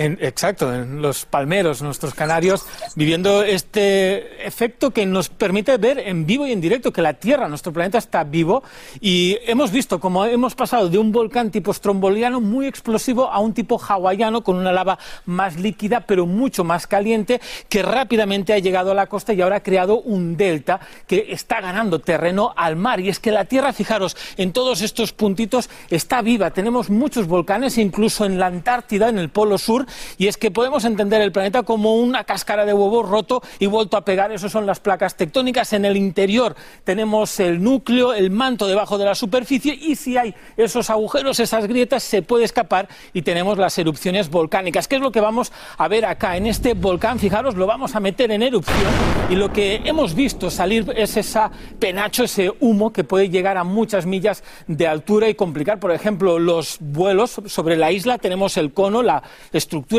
exacto, 0.00 0.72
en 0.72 1.02
los 1.02 1.26
palmeros, 1.26 1.82
nuestros 1.82 2.14
canarios, 2.14 2.64
viviendo 2.94 3.42
este 3.42 4.46
efecto 4.46 4.92
que 4.92 5.04
nos 5.04 5.28
permite 5.28 5.76
ver 5.76 5.98
en 5.98 6.26
vivo 6.26 6.46
y 6.46 6.52
en 6.52 6.60
directo 6.60 6.92
que 6.92 7.02
la 7.02 7.14
Tierra, 7.14 7.48
nuestro 7.48 7.72
planeta, 7.72 7.98
está 7.98 8.24
vivo. 8.24 8.62
Y 9.00 9.38
hemos 9.46 9.70
visto 9.70 10.00
cómo 10.00 10.24
hemos 10.24 10.54
pasado 10.54 10.88
de 10.88 10.96
un 10.96 11.12
volcán 11.12 11.50
tipo 11.50 11.72
stromboliano 11.74 12.40
muy 12.40 12.66
explosivo 12.66 13.30
a 13.30 13.40
un 13.40 13.52
tipo 13.52 13.78
hawaiano 13.78 14.42
con 14.42 14.56
una 14.56 14.72
lava 14.72 14.98
más 15.26 15.56
líquida, 15.56 16.00
pero 16.00 16.24
mucho 16.26 16.64
más 16.64 16.86
caliente, 16.86 17.40
que 17.68 17.82
rápidamente 17.82 18.54
ha 18.54 18.58
llegado 18.58 18.92
a 18.92 18.94
la 18.94 19.06
costa 19.06 19.32
y 19.34 19.42
ahora 19.42 19.56
ha 19.56 19.62
creado 19.62 20.00
un 20.00 20.36
delta 20.36 20.80
que 21.06 21.26
está 21.30 21.60
ganando 21.60 21.98
terreno 21.98 22.54
al 22.56 22.76
mar. 22.76 23.00
Y 23.00 23.10
es 23.10 23.20
que 23.20 23.32
la 23.32 23.44
Tierra, 23.44 23.72
fijaros, 23.72 24.16
en 24.38 24.52
todos 24.52 24.80
estos 24.80 25.12
puntitos 25.12 25.68
está 25.90 26.22
viva. 26.22 26.50
Tenemos 26.52 26.88
muchos 26.88 27.26
volcanes, 27.26 27.76
incluso 27.76 28.24
en 28.24 28.38
la 28.38 28.46
Antártida, 28.46 29.08
en 29.08 29.18
el 29.18 29.28
Polo 29.28 29.58
Sur 29.58 29.86
y 30.18 30.26
es 30.26 30.36
que 30.36 30.50
podemos 30.50 30.84
entender 30.84 31.20
el 31.20 31.32
planeta 31.32 31.62
como 31.62 31.96
una 31.96 32.24
cáscara 32.24 32.64
de 32.64 32.72
huevo 32.72 33.02
roto 33.02 33.42
y 33.58 33.66
vuelto 33.66 33.96
a 33.96 34.04
pegar. 34.04 34.32
Eso 34.32 34.48
son 34.48 34.66
las 34.66 34.80
placas 34.80 35.16
tectónicas. 35.16 35.72
En 35.72 35.84
el 35.84 35.96
interior 35.96 36.56
tenemos 36.84 37.38
el 37.40 37.62
núcleo, 37.62 38.12
el 38.12 38.30
manto 38.30 38.66
debajo 38.66 38.98
de 38.98 39.04
la 39.04 39.14
superficie 39.14 39.74
y 39.74 39.96
si 39.96 40.16
hay 40.16 40.34
esos 40.56 40.90
agujeros, 40.90 41.40
esas 41.40 41.66
grietas, 41.66 42.02
se 42.02 42.22
puede 42.22 42.44
escapar 42.44 42.88
y 43.12 43.22
tenemos 43.22 43.58
las 43.58 43.78
erupciones 43.78 44.30
volcánicas. 44.30 44.88
¿Qué 44.88 44.96
es 44.96 45.02
lo 45.02 45.12
que 45.12 45.20
vamos 45.20 45.52
a 45.78 45.88
ver 45.88 46.04
acá? 46.04 46.36
En 46.36 46.46
este 46.46 46.74
volcán, 46.74 47.18
fijaros, 47.18 47.54
lo 47.54 47.66
vamos 47.66 47.94
a 47.94 48.00
meter 48.00 48.30
en 48.30 48.42
erupción 48.42 48.90
y 49.28 49.34
lo 49.34 49.52
que 49.52 49.80
hemos 49.84 50.14
visto 50.14 50.50
salir 50.50 50.92
es 50.96 51.16
ese 51.16 51.40
penacho, 51.78 52.24
ese 52.24 52.52
humo 52.60 52.92
que 52.92 53.04
puede 53.04 53.28
llegar 53.28 53.56
a 53.56 53.64
muchas 53.64 54.06
millas 54.06 54.42
de 54.66 54.86
altura 54.86 55.28
y 55.28 55.34
complicar, 55.34 55.78
por 55.78 55.92
ejemplo, 55.92 56.38
los 56.38 56.78
vuelos 56.80 57.40
sobre 57.46 57.76
la 57.76 57.92
isla. 57.92 58.18
Tenemos 58.18 58.56
el 58.56 58.72
cono, 58.72 59.02
la 59.02 59.22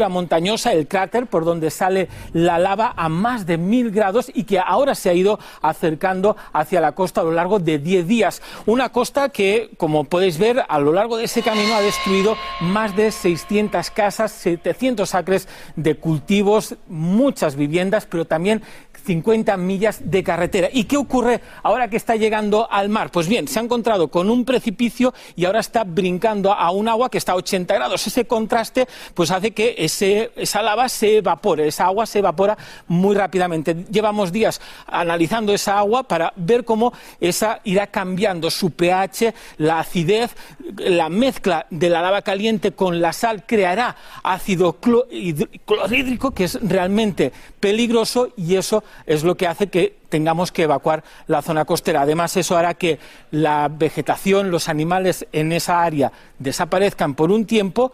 montañosa, 0.09 0.73
el 0.73 0.87
cráter 0.87 1.27
por 1.27 1.45
donde 1.45 1.69
sale 1.69 2.09
la 2.33 2.59
lava 2.59 2.93
a 2.95 3.09
más 3.09 3.45
de 3.45 3.57
mil 3.57 3.91
grados 3.91 4.31
y 4.33 4.43
que 4.43 4.59
ahora 4.59 4.95
se 4.95 5.09
ha 5.09 5.13
ido 5.13 5.39
acercando 5.61 6.35
hacia 6.53 6.81
la 6.81 6.93
costa 6.93 7.21
a 7.21 7.23
lo 7.23 7.31
largo 7.31 7.59
de 7.59 7.79
diez 7.79 8.07
días. 8.07 8.41
Una 8.65 8.89
costa 8.89 9.29
que, 9.29 9.71
como 9.77 10.03
podéis 10.03 10.37
ver, 10.37 10.63
a 10.67 10.79
lo 10.79 10.91
largo 10.91 11.17
de 11.17 11.25
ese 11.25 11.41
camino 11.41 11.73
ha 11.75 11.81
destruido 11.81 12.35
más 12.61 12.95
de 12.95 13.11
600 13.11 13.89
casas, 13.91 14.31
700 14.31 15.15
acres 15.15 15.47
de 15.75 15.95
cultivos, 15.95 16.75
muchas 16.87 17.55
viviendas, 17.55 18.05
pero 18.05 18.25
también 18.25 18.61
50 19.05 19.57
millas 19.57 19.99
de 20.03 20.23
carretera. 20.23 20.69
¿Y 20.71 20.85
qué 20.85 20.97
ocurre 20.97 21.41
ahora 21.63 21.89
que 21.89 21.97
está 21.97 22.15
llegando 22.15 22.67
al 22.71 22.89
mar? 22.89 23.11
Pues 23.11 23.27
bien, 23.27 23.47
se 23.47 23.59
ha 23.59 23.63
encontrado 23.63 24.09
con 24.09 24.29
un 24.29 24.45
precipicio 24.45 25.13
y 25.35 25.45
ahora 25.45 25.59
está 25.59 25.83
brincando 25.83 26.53
a 26.53 26.71
un 26.71 26.87
agua 26.87 27.09
que 27.09 27.17
está 27.17 27.33
a 27.33 27.35
80 27.35 27.73
grados. 27.73 28.05
Ese 28.05 28.25
contraste 28.25 28.87
pues 29.13 29.31
hace 29.31 29.51
que 29.61 30.31
esa 30.35 30.61
lava 30.61 30.89
se 30.89 31.17
evapore, 31.17 31.67
esa 31.67 31.85
agua 31.85 32.05
se 32.05 32.19
evapora 32.19 32.57
muy 32.87 33.15
rápidamente. 33.15 33.85
Llevamos 33.91 34.31
días 34.31 34.59
analizando 34.87 35.53
esa 35.53 35.77
agua 35.77 36.03
para 36.03 36.33
ver 36.35 36.65
cómo 36.65 36.93
esa 37.19 37.61
irá 37.63 37.87
cambiando 37.87 38.49
su 38.49 38.71
pH, 38.71 39.33
la 39.57 39.79
acidez, 39.79 40.35
la 40.77 41.09
mezcla 41.09 41.67
de 41.69 41.89
la 41.89 42.01
lava 42.01 42.21
caliente 42.21 42.71
con 42.71 43.01
la 43.01 43.13
sal 43.13 43.45
creará 43.45 43.95
ácido 44.23 44.77
clorhídrico 44.79 46.31
que 46.31 46.45
es 46.45 46.57
realmente 46.61 47.31
peligroso 47.59 48.29
y 48.35 48.55
eso 48.55 48.83
es 49.05 49.23
lo 49.23 49.35
que 49.35 49.47
hace 49.47 49.67
que 49.67 50.01
tengamos 50.09 50.51
que 50.51 50.63
evacuar 50.63 51.03
la 51.27 51.41
zona 51.41 51.65
costera. 51.65 52.01
Además, 52.01 52.35
eso 52.35 52.57
hará 52.57 52.73
que 52.73 52.99
la 53.31 53.69
vegetación, 53.69 54.51
los 54.51 54.67
animales 54.69 55.25
en 55.31 55.51
esa 55.53 55.81
área 55.81 56.11
desaparezcan 56.37 57.15
por 57.15 57.31
un 57.31 57.45
tiempo 57.45 57.93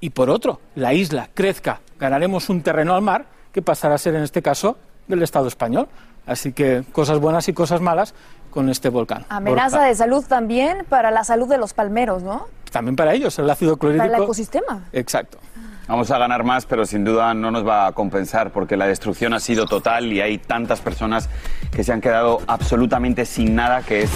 y 0.00 0.10
por 0.10 0.30
otro, 0.30 0.60
la 0.74 0.94
isla 0.94 1.28
crezca. 1.34 1.80
Ganaremos 1.98 2.48
un 2.48 2.62
terreno 2.62 2.94
al 2.94 3.02
mar 3.02 3.26
que 3.52 3.62
pasará 3.62 3.94
a 3.94 3.98
ser, 3.98 4.14
en 4.14 4.22
este 4.22 4.42
caso, 4.42 4.76
del 5.08 5.22
Estado 5.22 5.48
español. 5.48 5.88
Así 6.26 6.52
que 6.52 6.84
cosas 6.92 7.18
buenas 7.20 7.48
y 7.48 7.52
cosas 7.52 7.80
malas 7.80 8.14
con 8.50 8.68
este 8.68 8.88
volcán. 8.88 9.24
Amenaza 9.28 9.82
de 9.82 9.94
salud 9.94 10.24
también 10.26 10.84
para 10.88 11.10
la 11.10 11.24
salud 11.24 11.48
de 11.48 11.58
los 11.58 11.72
palmeros, 11.72 12.22
¿no? 12.22 12.48
También 12.72 12.96
para 12.96 13.14
ellos, 13.14 13.38
el 13.38 13.48
ácido 13.48 13.76
clorhídrico. 13.76 14.06
Para 14.06 14.18
el 14.18 14.24
ecosistema. 14.24 14.84
Exacto. 14.92 15.38
Vamos 15.88 16.10
a 16.10 16.18
ganar 16.18 16.42
más, 16.42 16.66
pero 16.66 16.84
sin 16.84 17.04
duda 17.04 17.32
no 17.32 17.52
nos 17.52 17.66
va 17.66 17.86
a 17.86 17.92
compensar 17.92 18.50
porque 18.50 18.76
la 18.76 18.88
destrucción 18.88 19.34
ha 19.34 19.40
sido 19.40 19.66
total 19.66 20.12
y 20.12 20.20
hay 20.20 20.38
tantas 20.38 20.80
personas 20.80 21.28
que 21.70 21.84
se 21.84 21.92
han 21.92 22.00
quedado 22.00 22.40
absolutamente 22.48 23.24
sin 23.24 23.54
nada 23.54 23.82
que 23.82 24.02
es 24.02 24.10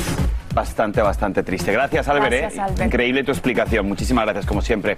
bastante, 0.60 1.00
bastante 1.00 1.42
triste. 1.42 1.72
Gracias, 1.72 2.06
Albert. 2.06 2.32
¿eh? 2.34 2.84
Increíble 2.84 3.24
tu 3.24 3.32
explicación. 3.32 3.88
Muchísimas 3.88 4.24
gracias, 4.26 4.44
como 4.44 4.60
siempre. 4.60 4.96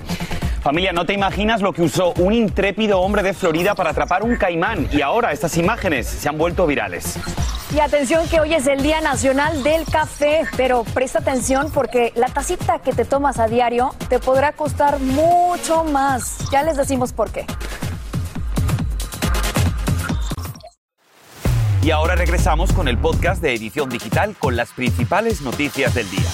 Familia, 0.60 0.92
no 0.92 1.06
te 1.06 1.12
imaginas 1.12 1.60
lo 1.60 1.72
que 1.72 1.82
usó 1.82 2.12
un 2.14 2.32
intrépido 2.32 3.00
hombre 3.00 3.22
de 3.22 3.32
Florida 3.32 3.74
para 3.74 3.90
atrapar 3.90 4.22
un 4.24 4.36
caimán 4.36 4.88
y 4.92 5.02
ahora 5.02 5.32
estas 5.32 5.56
imágenes 5.56 6.06
se 6.06 6.28
han 6.28 6.36
vuelto 6.38 6.66
virales. 6.66 7.16
Y 7.74 7.80
atención 7.80 8.28
que 8.28 8.40
hoy 8.40 8.54
es 8.54 8.66
el 8.66 8.82
Día 8.82 9.00
Nacional 9.00 9.62
del 9.62 9.84
Café, 9.86 10.42
pero 10.56 10.84
presta 10.84 11.20
atención 11.20 11.70
porque 11.72 12.12
la 12.16 12.26
tacita 12.26 12.80
que 12.80 12.92
te 12.92 13.04
tomas 13.04 13.38
a 13.38 13.46
diario 13.46 13.94
te 14.08 14.18
podrá 14.18 14.52
costar 14.52 14.98
mucho 14.98 15.84
más. 15.84 16.50
Ya 16.50 16.62
les 16.64 16.76
decimos 16.76 17.12
por 17.12 17.30
qué. 17.30 17.46
Y 21.82 21.90
ahora 21.90 22.14
regresamos 22.14 22.72
con 22.72 22.86
el 22.86 22.96
podcast 22.96 23.42
de 23.42 23.54
Edición 23.54 23.88
Digital 23.88 24.36
con 24.38 24.54
las 24.54 24.70
principales 24.70 25.42
noticias 25.42 25.92
del 25.92 26.08
día. 26.08 26.28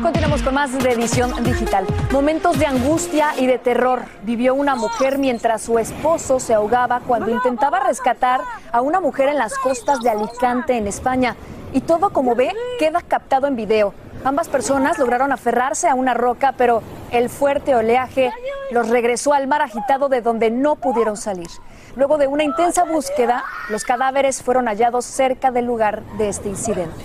Continuamos 0.00 0.42
con 0.42 0.54
más 0.54 0.72
de 0.80 0.92
edición 0.92 1.42
digital. 1.42 1.84
Momentos 2.12 2.56
de 2.60 2.66
angustia 2.66 3.34
y 3.40 3.46
de 3.46 3.58
terror 3.58 4.02
vivió 4.22 4.54
una 4.54 4.76
mujer 4.76 5.18
mientras 5.18 5.62
su 5.62 5.80
esposo 5.80 6.38
se 6.38 6.54
ahogaba 6.54 7.00
cuando 7.00 7.32
intentaba 7.32 7.80
rescatar 7.80 8.40
a 8.70 8.82
una 8.82 9.00
mujer 9.00 9.30
en 9.30 9.38
las 9.38 9.58
costas 9.58 10.00
de 10.00 10.10
Alicante, 10.10 10.76
en 10.76 10.86
España. 10.86 11.34
Y 11.72 11.80
todo, 11.80 12.10
como 12.10 12.36
ve, 12.36 12.52
queda 12.78 13.02
captado 13.02 13.48
en 13.48 13.56
video. 13.56 13.94
Ambas 14.26 14.48
personas 14.48 14.98
lograron 14.98 15.30
aferrarse 15.30 15.86
a 15.86 15.94
una 15.94 16.12
roca, 16.12 16.52
pero 16.58 16.82
el 17.12 17.30
fuerte 17.30 17.76
oleaje 17.76 18.32
los 18.72 18.88
regresó 18.88 19.32
al 19.32 19.46
mar 19.46 19.62
agitado 19.62 20.08
de 20.08 20.20
donde 20.20 20.50
no 20.50 20.74
pudieron 20.74 21.16
salir. 21.16 21.46
Luego 21.94 22.18
de 22.18 22.26
una 22.26 22.42
intensa 22.42 22.82
búsqueda, 22.82 23.44
los 23.70 23.84
cadáveres 23.84 24.42
fueron 24.42 24.66
hallados 24.66 25.04
cerca 25.04 25.52
del 25.52 25.66
lugar 25.66 26.02
de 26.18 26.28
este 26.28 26.48
incidente. 26.48 27.04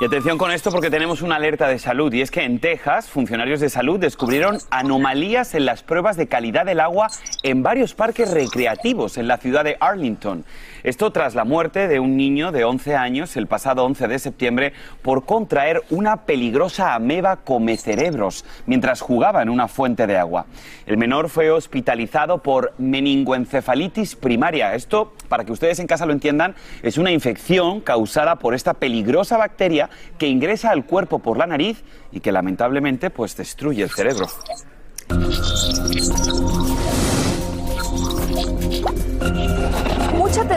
Y 0.00 0.04
atención 0.06 0.38
con 0.38 0.50
esto 0.50 0.70
porque 0.70 0.88
tenemos 0.88 1.20
una 1.20 1.36
alerta 1.36 1.68
de 1.68 1.78
salud 1.78 2.10
y 2.14 2.22
es 2.22 2.30
que 2.30 2.42
en 2.42 2.58
Texas 2.58 3.10
funcionarios 3.10 3.60
de 3.60 3.68
salud 3.68 4.00
descubrieron 4.00 4.58
anomalías 4.70 5.54
en 5.54 5.66
las 5.66 5.82
pruebas 5.82 6.16
de 6.16 6.26
calidad 6.26 6.64
del 6.64 6.80
agua 6.80 7.08
en 7.42 7.62
varios 7.62 7.92
parques 7.92 8.30
recreativos 8.30 9.18
en 9.18 9.28
la 9.28 9.36
ciudad 9.36 9.62
de 9.62 9.76
Arlington. 9.78 10.46
Esto 10.82 11.10
tras 11.10 11.34
la 11.34 11.44
muerte 11.44 11.88
de 11.88 12.00
un 12.00 12.16
niño 12.16 12.52
de 12.52 12.64
11 12.64 12.96
años 12.96 13.36
el 13.36 13.46
pasado 13.46 13.84
11 13.84 14.08
de 14.08 14.18
septiembre 14.18 14.72
por 15.02 15.26
contraer 15.26 15.82
una 15.90 16.24
peligrosa 16.24 16.94
ameba 16.94 17.36
come 17.36 17.76
cerebros 17.76 18.44
mientras 18.66 19.00
jugaba 19.00 19.42
en 19.42 19.50
una 19.50 19.68
fuente 19.68 20.06
de 20.06 20.16
agua. 20.16 20.46
El 20.86 20.96
menor 20.96 21.28
fue 21.28 21.50
hospitalizado 21.50 22.38
por 22.38 22.72
meningoencefalitis 22.78 24.16
primaria. 24.16 24.74
Esto, 24.74 25.12
para 25.28 25.44
que 25.44 25.52
ustedes 25.52 25.78
en 25.80 25.86
casa 25.86 26.06
lo 26.06 26.12
entiendan, 26.12 26.54
es 26.82 26.98
una 26.98 27.10
infección 27.10 27.80
causada 27.80 28.36
por 28.36 28.54
esta 28.54 28.74
peligrosa 28.74 29.36
bacteria 29.36 29.90
que 30.18 30.28
ingresa 30.28 30.70
al 30.70 30.86
cuerpo 30.86 31.18
por 31.18 31.36
la 31.36 31.46
nariz 31.46 31.84
y 32.12 32.20
que 32.20 32.32
lamentablemente 32.32 33.10
pues 33.10 33.36
destruye 33.36 33.82
el 33.82 33.90
cerebro. 33.90 34.26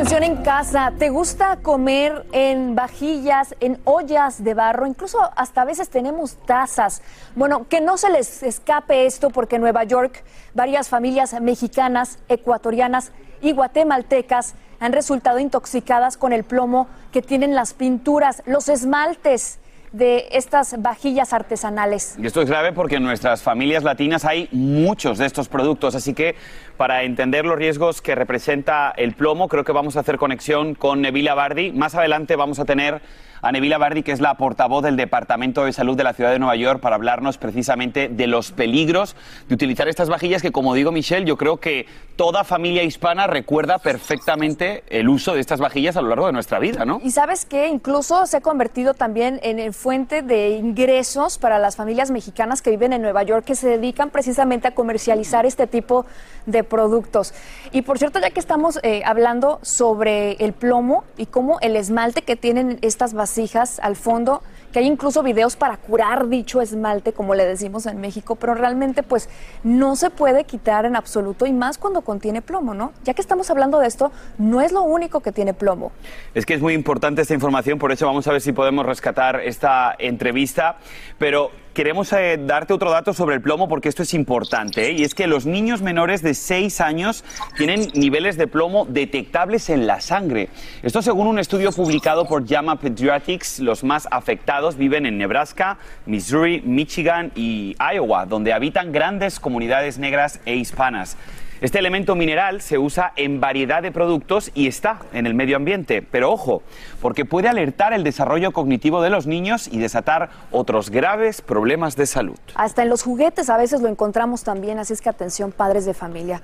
Atención 0.04 0.24
en 0.24 0.44
casa. 0.44 0.92
¿Te 1.00 1.10
gusta 1.10 1.60
comer 1.62 2.26
en 2.34 2.76
vajillas, 2.76 3.56
en 3.62 3.80
ollas 3.86 4.44
de 4.44 4.54
barro? 4.54 4.86
Incluso 4.86 5.18
hasta 5.38 5.62
a 5.62 5.66
veces 5.66 5.88
tenemos 5.88 6.36
tazas. 6.46 7.02
Bueno, 7.36 7.70
que 7.70 7.80
no 7.80 7.96
se 7.96 8.10
les 8.10 8.44
escape 8.44 9.06
esto 9.06 9.30
porque 9.30 9.56
en 9.56 9.62
Nueva 9.62 9.86
York 9.86 10.26
varias 10.54 10.90
familias 10.90 11.40
mexicanas, 11.40 12.20
ecuatorianas 12.28 13.14
y 13.42 13.54
guatemaltecas 13.54 14.56
han 14.82 14.92
resultado 14.92 15.40
intoxicadas 15.40 16.18
con 16.18 16.34
el 16.34 16.44
plomo 16.44 16.90
que 17.14 17.22
tienen 17.22 17.56
las 17.56 17.74
pinturas, 17.74 18.44
los 18.46 18.68
esmaltes 18.68 19.60
de 19.94 20.28
estas 20.32 20.82
vajillas 20.82 21.34
artesanales. 21.34 22.16
Y 22.20 22.26
esto 22.26 22.42
es 22.42 22.50
grave 22.50 22.74
porque 22.74 22.96
en 22.96 23.04
nuestras 23.04 23.44
familias 23.44 23.84
latinas 23.84 24.26
hay 24.26 24.50
muchos 24.52 25.20
de 25.20 25.28
estos 25.28 25.48
productos, 25.48 25.96
así 25.96 26.14
que 26.14 26.36
para 26.78 27.04
entender 27.04 27.46
los 27.46 27.58
riesgos 27.58 28.02
que 28.02 28.16
representa 28.16 28.92
el 28.98 29.14
plomo, 29.14 29.48
creo 29.48 29.64
que 29.64 29.72
vamos 29.72 29.96
a 29.96 30.02
hacer 30.02 30.18
conexión 30.18 30.74
con 30.74 31.02
Nevila 31.02 31.36
Bardi. 31.36 31.72
Más 31.72 31.94
adelante 31.94 32.36
vamos 32.36 32.60
a 32.60 32.66
tener 32.66 33.02
a 33.44 33.52
Nevila 33.52 33.78
Bardi, 33.78 34.04
que 34.04 34.14
es 34.14 34.22
la 34.22 34.36
portavoz 34.36 34.82
del 34.84 34.96
Departamento 34.96 35.66
de 35.66 35.74
Salud 35.74 35.98
de 35.98 36.06
la 36.06 36.14
Ciudad 36.14 36.32
de 36.32 36.40
Nueva 36.40 36.56
York, 36.56 36.80
para 36.80 36.96
hablarnos 36.96 37.38
precisamente 37.38 38.08
de 38.08 38.26
los 38.26 38.54
peligros 38.54 39.18
de 39.50 39.56
utilizar 39.56 39.90
estas 39.90 40.08
vajillas 40.08 40.42
que, 40.42 40.54
como 40.54 40.74
digo 40.74 40.94
Michelle, 40.94 41.26
yo 41.26 41.36
creo 41.36 41.58
que 41.58 41.86
toda 42.16 42.46
familia 42.46 42.84
hispana 42.84 43.28
recuerda 43.28 43.80
perfectamente 43.80 44.86
el 44.88 45.10
uso 45.10 45.34
de 45.34 45.42
estas 45.42 45.60
vajillas 45.60 45.98
a 45.98 46.02
lo 46.02 46.08
largo 46.08 46.28
de 46.28 46.32
nuestra 46.32 46.60
vida, 46.60 46.86
¿no? 46.86 47.02
Y 47.04 47.12
sabes 47.12 47.44
que 47.44 47.68
incluso 47.68 48.26
se 48.28 48.38
ha 48.38 48.42
convertido 48.42 48.94
también 48.94 49.42
en 49.44 49.74
fuente 49.74 50.22
de 50.22 50.52
ingresos 50.52 51.38
para 51.38 51.60
las 51.60 51.76
familias 51.76 52.12
mexicanas 52.12 52.62
que 52.62 52.70
viven 52.70 52.94
en 52.94 53.02
Nueva 53.02 53.24
York, 53.24 53.44
que 53.44 53.56
se 53.56 53.68
dedican 53.68 54.10
precisamente 54.10 54.70
a 54.70 54.72
comercializar 54.72 55.46
este 55.46 55.68
tipo 55.68 56.06
de 56.46 56.64
productos. 56.64 57.34
Y 57.74 57.82
por 57.82 57.98
cierto, 57.98 58.22
ya 58.22 58.30
que 58.30 58.40
estamos 58.40 58.80
eh, 58.84 59.02
hablando 59.06 59.60
sobre 59.64 60.34
el 60.34 60.54
plomo 60.54 61.04
y 61.18 61.26
cómo 61.26 61.60
el 61.60 61.76
esmalte 61.76 62.22
que 62.22 62.38
tienen 62.38 62.80
estas 62.82 63.14
hijas 63.38 63.80
al 63.80 63.96
fondo, 63.96 64.42
que 64.72 64.80
hay 64.80 64.86
incluso 64.86 65.22
videos 65.22 65.56
para 65.56 65.78
curar 65.78 66.28
dicho 66.28 66.60
esmalte, 66.60 67.14
como 67.14 67.36
le 67.36 67.46
decimos 67.46 67.86
en 67.86 68.02
México, 68.02 68.36
pero 68.36 68.56
realmente 68.56 69.04
pues 69.04 69.30
no 69.64 69.96
se 69.96 70.10
puede 70.10 70.46
quitar 70.46 70.86
en 70.86 70.96
absoluto 70.96 71.46
y 71.46 71.54
más 71.54 71.78
cuando 71.78 72.02
contiene 72.02 72.42
plomo, 72.42 72.74
¿no? 72.74 72.92
Ya 73.04 73.14
que 73.14 73.22
estamos 73.22 73.50
hablando 73.52 73.80
de 73.80 73.88
esto, 73.88 74.12
no 74.40 74.62
es 74.62 74.72
lo 74.72 74.82
único 74.82 75.20
que 75.20 75.32
tiene 75.32 75.54
plomo. 75.54 75.92
Es 76.34 76.46
que 76.46 76.56
es 76.56 76.62
muy 76.62 76.74
importante 76.74 77.22
esta 77.22 77.36
información, 77.36 77.78
por 77.78 77.92
eso 77.92 78.08
vamos 78.08 78.28
a 78.28 78.32
ver 78.32 78.42
si 78.42 78.52
podemos 78.52 78.86
rescatar 78.86 79.42
esta 79.42 79.96
entrevista, 80.00 80.78
pero 81.20 81.52
queremos 81.74 82.12
eh, 82.14 82.40
darte 82.40 82.74
otro 82.74 82.92
dato 82.92 83.14
sobre 83.14 83.36
el 83.36 83.42
plomo 83.42 83.68
porque 83.68 83.90
esto 83.90 84.04
es 84.04 84.14
importante, 84.14 84.88
¿eh? 84.88 84.92
y 84.92 85.04
es 85.04 85.16
que 85.16 85.28
los 85.28 85.46
niños 85.46 85.82
menores 85.82 86.22
de 86.22 86.34
6 86.34 86.82
años 86.82 87.24
tienen 87.58 87.88
niveles 87.94 88.38
de 88.38 88.48
plomo 88.48 88.86
detectables 88.86 89.70
en 89.70 89.88
la 89.88 90.00
sangre. 90.00 90.50
Esto 90.84 91.02
según 91.02 91.28
un 91.28 91.40
estudio 91.40 91.72
publicado 91.72 92.26
por 92.26 92.48
JAMA 92.48 92.80
Pediatrics, 92.80 93.60
los 93.60 93.84
más 93.84 94.08
afectados 94.12 94.78
viven 94.78 95.06
en 95.06 95.18
Nebraska, 95.18 95.78
Missouri, 96.06 96.62
Michigan 96.62 97.32
y 97.36 97.76
Iowa, 97.80 98.26
donde 98.26 98.54
habitan 98.54 98.92
grandes 98.92 99.40
comunidades 99.40 99.98
negras 99.98 100.40
e 100.46 100.56
hispanas. 100.56 101.18
Este 101.64 101.80
elemento 101.80 102.14
mineral 102.16 102.60
se 102.60 102.78
usa 102.78 103.14
en 103.16 103.40
variedad 103.40 103.82
de 103.82 103.94
productos 103.94 104.52
y 104.54 104.68
está 104.68 105.00
en 105.14 105.26
el 105.26 105.34
medio 105.34 105.56
ambiente, 105.56 106.02
pero 106.02 106.30
ojo, 106.30 106.62
porque 107.02 107.24
puede 107.24 107.48
alertar 107.48 107.94
el 107.94 108.04
desarrollo 108.04 108.52
cognitivo 108.52 109.02
de 109.02 109.10
los 109.10 109.28
niños 109.28 109.70
y 109.72 109.80
desatar 109.80 110.30
otros 110.52 110.90
graves 110.90 111.42
problemas 111.42 111.96
de 111.96 112.06
salud. 112.06 112.36
Hasta 112.56 112.84
en 112.84 112.90
los 112.90 113.02
juguetes 113.02 113.50
a 113.50 113.56
veces 113.56 113.82
lo 113.82 113.88
encontramos 113.88 114.44
también, 114.44 114.78
así 114.78 114.92
es 114.92 115.00
que 115.00 115.08
atención 115.08 115.54
padres 115.54 115.86
de 115.86 115.94
familia. 115.94 116.42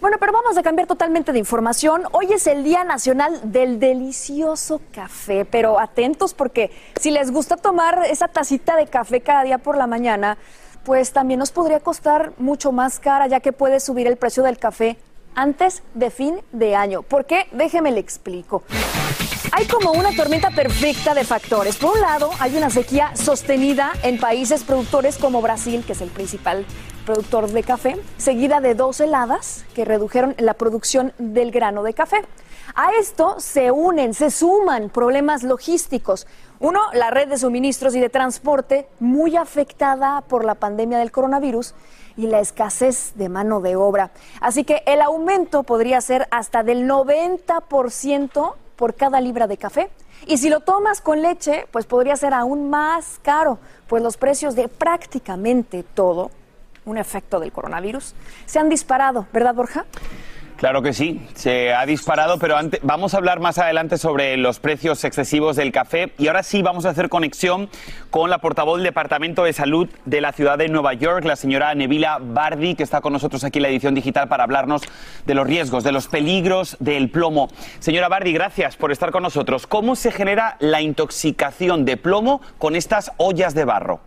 Bueno, 0.00 0.16
pero 0.18 0.32
vamos 0.32 0.58
a 0.58 0.64
cambiar 0.64 0.88
totalmente 0.88 1.30
de 1.30 1.38
información. 1.38 2.02
Hoy 2.10 2.32
es 2.32 2.48
el 2.48 2.64
Día 2.64 2.82
Nacional 2.82 3.52
del 3.52 3.78
Delicioso 3.78 4.80
Café, 4.92 5.44
pero 5.44 5.78
atentos 5.78 6.34
porque 6.34 6.72
si 7.00 7.12
les 7.12 7.30
gusta 7.30 7.56
tomar 7.56 8.02
esa 8.10 8.26
tacita 8.26 8.74
de 8.74 8.88
café 8.88 9.20
cada 9.20 9.44
día 9.44 9.58
por 9.58 9.76
la 9.76 9.86
mañana, 9.86 10.38
pues 10.86 11.12
también 11.12 11.40
nos 11.40 11.50
podría 11.50 11.80
costar 11.80 12.32
mucho 12.38 12.70
más 12.70 13.00
cara, 13.00 13.26
ya 13.26 13.40
que 13.40 13.52
puede 13.52 13.80
subir 13.80 14.06
el 14.06 14.16
precio 14.16 14.44
del 14.44 14.56
café 14.56 14.96
antes 15.34 15.82
de 15.94 16.10
fin 16.10 16.40
de 16.52 16.76
año. 16.76 17.02
¿Por 17.02 17.26
qué? 17.26 17.48
Déjeme 17.50 17.90
le 17.90 17.98
explico. 17.98 18.62
Hay 19.50 19.66
como 19.66 19.90
una 19.92 20.14
tormenta 20.14 20.50
perfecta 20.50 21.12
de 21.12 21.24
factores. 21.24 21.76
Por 21.76 21.94
un 21.94 22.00
lado, 22.00 22.30
hay 22.38 22.56
una 22.56 22.70
sequía 22.70 23.16
sostenida 23.16 23.92
en 24.04 24.20
países 24.20 24.62
productores 24.62 25.18
como 25.18 25.42
Brasil, 25.42 25.82
que 25.84 25.92
es 25.94 26.00
el 26.00 26.10
principal 26.10 26.64
productor 27.04 27.50
de 27.50 27.62
café, 27.64 27.96
seguida 28.16 28.60
de 28.60 28.74
dos 28.74 29.00
heladas 29.00 29.64
que 29.74 29.84
redujeron 29.84 30.34
la 30.38 30.54
producción 30.54 31.12
del 31.18 31.50
grano 31.50 31.82
de 31.82 31.94
café. 31.94 32.22
A 32.74 32.90
esto 33.00 33.36
se 33.38 33.70
unen, 33.70 34.12
se 34.12 34.30
suman 34.30 34.90
problemas 34.90 35.42
logísticos. 35.42 36.26
Uno, 36.58 36.80
la 36.94 37.10
red 37.10 37.28
de 37.28 37.36
suministros 37.36 37.94
y 37.94 38.00
de 38.00 38.08
transporte 38.08 38.88
muy 38.98 39.36
afectada 39.36 40.22
por 40.22 40.44
la 40.44 40.54
pandemia 40.54 40.98
del 40.98 41.12
coronavirus 41.12 41.74
y 42.16 42.28
la 42.28 42.40
escasez 42.40 43.12
de 43.14 43.28
mano 43.28 43.60
de 43.60 43.76
obra. 43.76 44.10
Así 44.40 44.64
que 44.64 44.82
el 44.86 45.02
aumento 45.02 45.64
podría 45.64 46.00
ser 46.00 46.26
hasta 46.30 46.62
del 46.62 46.88
90% 46.88 48.54
por 48.76 48.94
cada 48.94 49.20
libra 49.20 49.46
de 49.46 49.58
café. 49.58 49.90
Y 50.26 50.38
si 50.38 50.48
lo 50.48 50.60
tomas 50.60 51.02
con 51.02 51.20
leche, 51.20 51.66
pues 51.72 51.84
podría 51.84 52.16
ser 52.16 52.32
aún 52.32 52.70
más 52.70 53.20
caro, 53.22 53.58
pues 53.86 54.02
los 54.02 54.16
precios 54.16 54.54
de 54.54 54.68
prácticamente 54.68 55.82
todo, 55.82 56.30
un 56.86 56.96
efecto 56.96 57.38
del 57.38 57.52
coronavirus, 57.52 58.14
se 58.46 58.58
han 58.58 58.70
disparado, 58.70 59.26
¿verdad, 59.32 59.54
Borja? 59.54 59.84
Claro 60.56 60.80
que 60.80 60.94
sí, 60.94 61.20
se 61.34 61.74
ha 61.74 61.84
disparado, 61.84 62.38
pero 62.38 62.56
antes, 62.56 62.80
vamos 62.82 63.12
a 63.12 63.18
hablar 63.18 63.40
más 63.40 63.58
adelante 63.58 63.98
sobre 63.98 64.38
los 64.38 64.58
precios 64.58 65.04
excesivos 65.04 65.54
del 65.54 65.70
café 65.70 66.14
y 66.16 66.28
ahora 66.28 66.42
sí 66.42 66.62
vamos 66.62 66.86
a 66.86 66.90
hacer 66.90 67.10
conexión 67.10 67.68
con 68.08 68.30
la 68.30 68.38
portavoz 68.38 68.78
del 68.78 68.84
Departamento 68.84 69.44
de 69.44 69.52
Salud 69.52 69.86
de 70.06 70.22
la 70.22 70.32
ciudad 70.32 70.56
de 70.56 70.68
Nueva 70.68 70.94
York, 70.94 71.26
la 71.26 71.36
señora 71.36 71.74
Nevila 71.74 72.18
Bardi, 72.22 72.74
que 72.74 72.84
está 72.84 73.02
con 73.02 73.12
nosotros 73.12 73.44
aquí 73.44 73.58
en 73.58 73.64
la 73.64 73.68
edición 73.68 73.94
digital 73.94 74.28
para 74.28 74.44
hablarnos 74.44 74.80
de 75.26 75.34
los 75.34 75.46
riesgos, 75.46 75.84
de 75.84 75.92
los 75.92 76.08
peligros 76.08 76.78
del 76.80 77.10
plomo. 77.10 77.48
Señora 77.78 78.08
Bardi, 78.08 78.32
gracias 78.32 78.76
por 78.76 78.92
estar 78.92 79.10
con 79.10 79.24
nosotros. 79.24 79.66
¿Cómo 79.66 79.94
se 79.94 80.10
genera 80.10 80.56
la 80.60 80.80
intoxicación 80.80 81.84
de 81.84 81.98
plomo 81.98 82.40
con 82.56 82.76
estas 82.76 83.12
ollas 83.18 83.54
de 83.54 83.66
barro? 83.66 84.00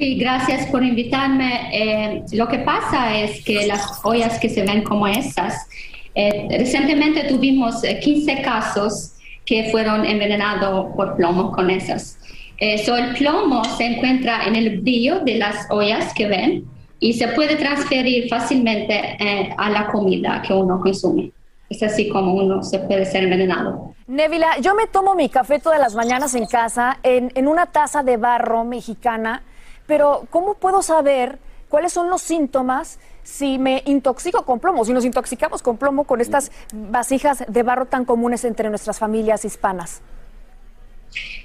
Sí, 0.00 0.14
gracias 0.14 0.64
por 0.70 0.82
invitarme. 0.82 1.68
Eh, 1.74 2.24
lo 2.32 2.48
que 2.48 2.60
pasa 2.60 3.18
es 3.18 3.44
que 3.44 3.66
las 3.66 4.00
ollas 4.02 4.38
que 4.40 4.48
se 4.48 4.62
ven 4.62 4.82
como 4.82 5.06
estas, 5.06 5.68
eh, 6.14 6.46
recientemente 6.48 7.24
tuvimos 7.24 7.82
15 7.82 8.32
eh, 8.32 8.40
casos 8.42 9.12
que 9.44 9.68
fueron 9.70 10.06
envenenados 10.06 10.96
por 10.96 11.16
plomo 11.16 11.52
con 11.52 11.68
esas. 11.68 12.18
So, 12.86 12.96
el 12.96 13.14
plomo 13.14 13.62
se 13.76 13.84
encuentra 13.84 14.46
en 14.46 14.56
el 14.56 14.80
brillo 14.80 15.20
de 15.20 15.36
las 15.36 15.66
ollas 15.68 16.14
que 16.14 16.26
ven 16.26 16.64
y 16.98 17.12
se 17.12 17.28
puede 17.28 17.56
transferir 17.56 18.26
fácilmente 18.30 19.18
a 19.58 19.68
la 19.68 19.86
comida 19.88 20.42
que 20.46 20.54
uno 20.54 20.80
consume. 20.80 21.30
Es 21.68 21.82
así 21.82 22.08
como 22.08 22.34
uno 22.34 22.62
se 22.62 22.78
puede 22.78 23.04
ser 23.04 23.24
envenenado. 23.24 23.94
Nevila, 24.06 24.58
yo 24.60 24.74
me 24.74 24.86
tomo 24.86 25.14
mi 25.14 25.28
café 25.28 25.58
todas 25.58 25.78
las 25.78 25.94
mañanas 25.94 26.34
en 26.34 26.46
casa 26.46 26.98
en, 27.02 27.32
en 27.34 27.48
una 27.48 27.66
taza 27.66 28.02
de 28.02 28.16
barro 28.16 28.64
mexicana 28.64 29.42
pero 29.90 30.24
¿cómo 30.30 30.54
puedo 30.54 30.82
saber 30.82 31.40
cuáles 31.68 31.92
son 31.92 32.10
los 32.10 32.22
síntomas 32.22 33.00
si 33.24 33.58
me 33.58 33.82
intoxico 33.86 34.44
con 34.44 34.60
plomo, 34.60 34.84
si 34.84 34.92
nos 34.92 35.04
intoxicamos 35.04 35.62
con 35.62 35.78
plomo 35.78 36.04
con 36.04 36.20
estas 36.20 36.52
vasijas 36.72 37.42
de 37.48 37.62
barro 37.64 37.86
tan 37.86 38.04
comunes 38.04 38.44
entre 38.44 38.70
nuestras 38.70 39.00
familias 39.00 39.44
hispanas? 39.44 40.00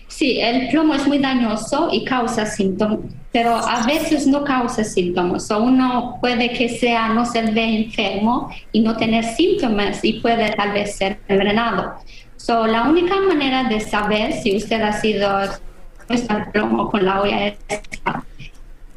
Sí, 0.07 0.39
el 0.39 0.69
plomo 0.69 0.93
es 0.93 1.07
muy 1.07 1.17
dañoso 1.17 1.89
y 1.91 2.05
causa 2.05 2.45
síntomas, 2.45 2.99
pero 3.31 3.55
a 3.55 3.83
veces 3.87 4.27
no 4.27 4.43
causa 4.43 4.83
síntomas. 4.83 5.49
O 5.49 5.63
uno 5.63 6.19
puede 6.21 6.53
que 6.53 6.69
sea, 6.69 7.09
no 7.09 7.25
se 7.25 7.41
ve 7.41 7.85
enfermo 7.85 8.51
y 8.71 8.81
no 8.81 8.95
tener 8.95 9.23
síntomas 9.23 10.05
y 10.05 10.19
puede 10.19 10.51
tal 10.51 10.71
vez 10.71 10.95
ser 10.95 11.17
envenenado. 11.27 11.95
So, 12.37 12.67
la 12.67 12.83
única 12.83 13.19
manera 13.21 13.63
de 13.63 13.79
saber 13.79 14.33
si 14.33 14.55
usted 14.55 14.83
ha 14.83 14.93
sido 14.93 15.41
expuesto 15.41 16.31
al 16.31 16.51
plomo 16.51 16.91
con 16.91 17.03
la 17.03 17.21
olla 17.21 17.47
es 17.47 17.55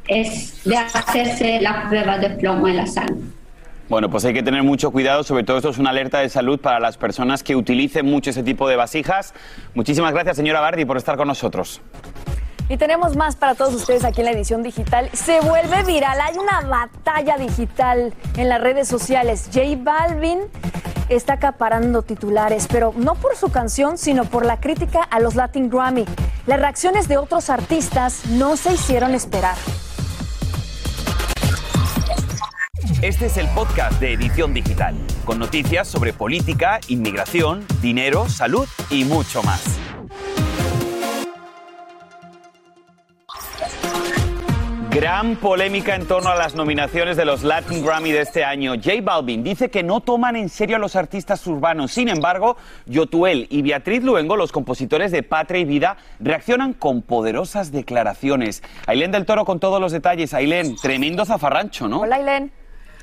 es 0.08 0.64
de 0.64 0.76
hacerse 0.76 1.60
la 1.60 1.88
prueba 1.88 2.18
de 2.18 2.30
plomo 2.30 2.66
en 2.66 2.76
la 2.76 2.86
sangre. 2.86 3.16
Bueno, 3.88 4.10
pues 4.10 4.24
hay 4.26 4.34
que 4.34 4.42
tener 4.42 4.62
mucho 4.62 4.90
cuidado, 4.90 5.22
sobre 5.22 5.44
todo 5.44 5.56
esto 5.56 5.70
es 5.70 5.78
una 5.78 5.90
alerta 5.90 6.18
de 6.18 6.28
salud 6.28 6.60
para 6.60 6.78
las 6.78 6.98
personas 6.98 7.42
que 7.42 7.56
utilicen 7.56 8.04
mucho 8.04 8.30
ese 8.30 8.42
tipo 8.42 8.68
de 8.68 8.76
vasijas. 8.76 9.32
Muchísimas 9.74 10.12
gracias, 10.12 10.36
señora 10.36 10.60
Bardi, 10.60 10.84
por 10.84 10.98
estar 10.98 11.16
con 11.16 11.28
nosotros. 11.28 11.80
Y 12.68 12.76
tenemos 12.76 13.16
más 13.16 13.36
para 13.36 13.54
todos 13.54 13.74
ustedes 13.74 14.04
aquí 14.04 14.20
en 14.20 14.26
la 14.26 14.32
edición 14.32 14.62
digital. 14.62 15.08
Se 15.14 15.40
vuelve 15.40 15.84
viral, 15.84 16.20
hay 16.20 16.36
una 16.36 16.60
batalla 16.68 17.38
digital 17.38 18.12
en 18.36 18.48
las 18.50 18.60
redes 18.60 18.88
sociales. 18.88 19.48
J 19.54 19.62
Balvin 19.78 20.40
está 21.08 21.34
acaparando 21.34 22.02
titulares, 22.02 22.68
pero 22.70 22.92
no 22.94 23.14
por 23.14 23.36
su 23.36 23.50
canción, 23.50 23.96
sino 23.96 24.26
por 24.26 24.44
la 24.44 24.60
crítica 24.60 25.02
a 25.02 25.18
los 25.18 25.34
Latin 25.34 25.70
Grammy. 25.70 26.04
Las 26.46 26.60
reacciones 26.60 27.08
de 27.08 27.16
otros 27.16 27.48
artistas 27.48 28.26
no 28.26 28.58
se 28.58 28.74
hicieron 28.74 29.14
esperar. 29.14 29.56
Este 33.00 33.26
es 33.26 33.36
el 33.36 33.46
podcast 33.50 34.00
de 34.00 34.14
Edición 34.14 34.52
Digital, 34.52 34.96
con 35.24 35.38
noticias 35.38 35.86
sobre 35.86 36.12
política, 36.12 36.80
inmigración, 36.88 37.64
dinero, 37.80 38.28
salud 38.28 38.66
y 38.90 39.04
mucho 39.04 39.40
más. 39.44 39.78
Gran 44.90 45.36
polémica 45.36 45.94
en 45.94 46.08
torno 46.08 46.30
a 46.30 46.34
las 46.34 46.56
nominaciones 46.56 47.16
de 47.16 47.24
los 47.24 47.44
Latin 47.44 47.84
Grammy 47.84 48.10
de 48.10 48.22
este 48.22 48.42
año. 48.42 48.74
J 48.74 48.94
Balvin 49.00 49.44
dice 49.44 49.70
que 49.70 49.84
no 49.84 50.00
toman 50.00 50.34
en 50.34 50.48
serio 50.48 50.74
a 50.74 50.80
los 50.80 50.96
artistas 50.96 51.46
urbanos. 51.46 51.92
Sin 51.92 52.08
embargo, 52.08 52.56
Yotuel 52.86 53.46
y 53.48 53.62
Beatriz 53.62 54.02
Luengo, 54.02 54.36
los 54.36 54.50
compositores 54.50 55.12
de 55.12 55.22
Patria 55.22 55.60
y 55.60 55.64
Vida, 55.64 55.98
reaccionan 56.18 56.72
con 56.72 57.02
poderosas 57.02 57.70
declaraciones. 57.70 58.64
Ailén 58.88 59.12
del 59.12 59.24
Toro 59.24 59.44
con 59.44 59.60
todos 59.60 59.80
los 59.80 59.92
detalles. 59.92 60.34
Ailén, 60.34 60.74
tremendo 60.74 61.24
zafarrancho, 61.24 61.86
¿no? 61.86 62.00
Hola, 62.00 62.16
Ailén. 62.16 62.57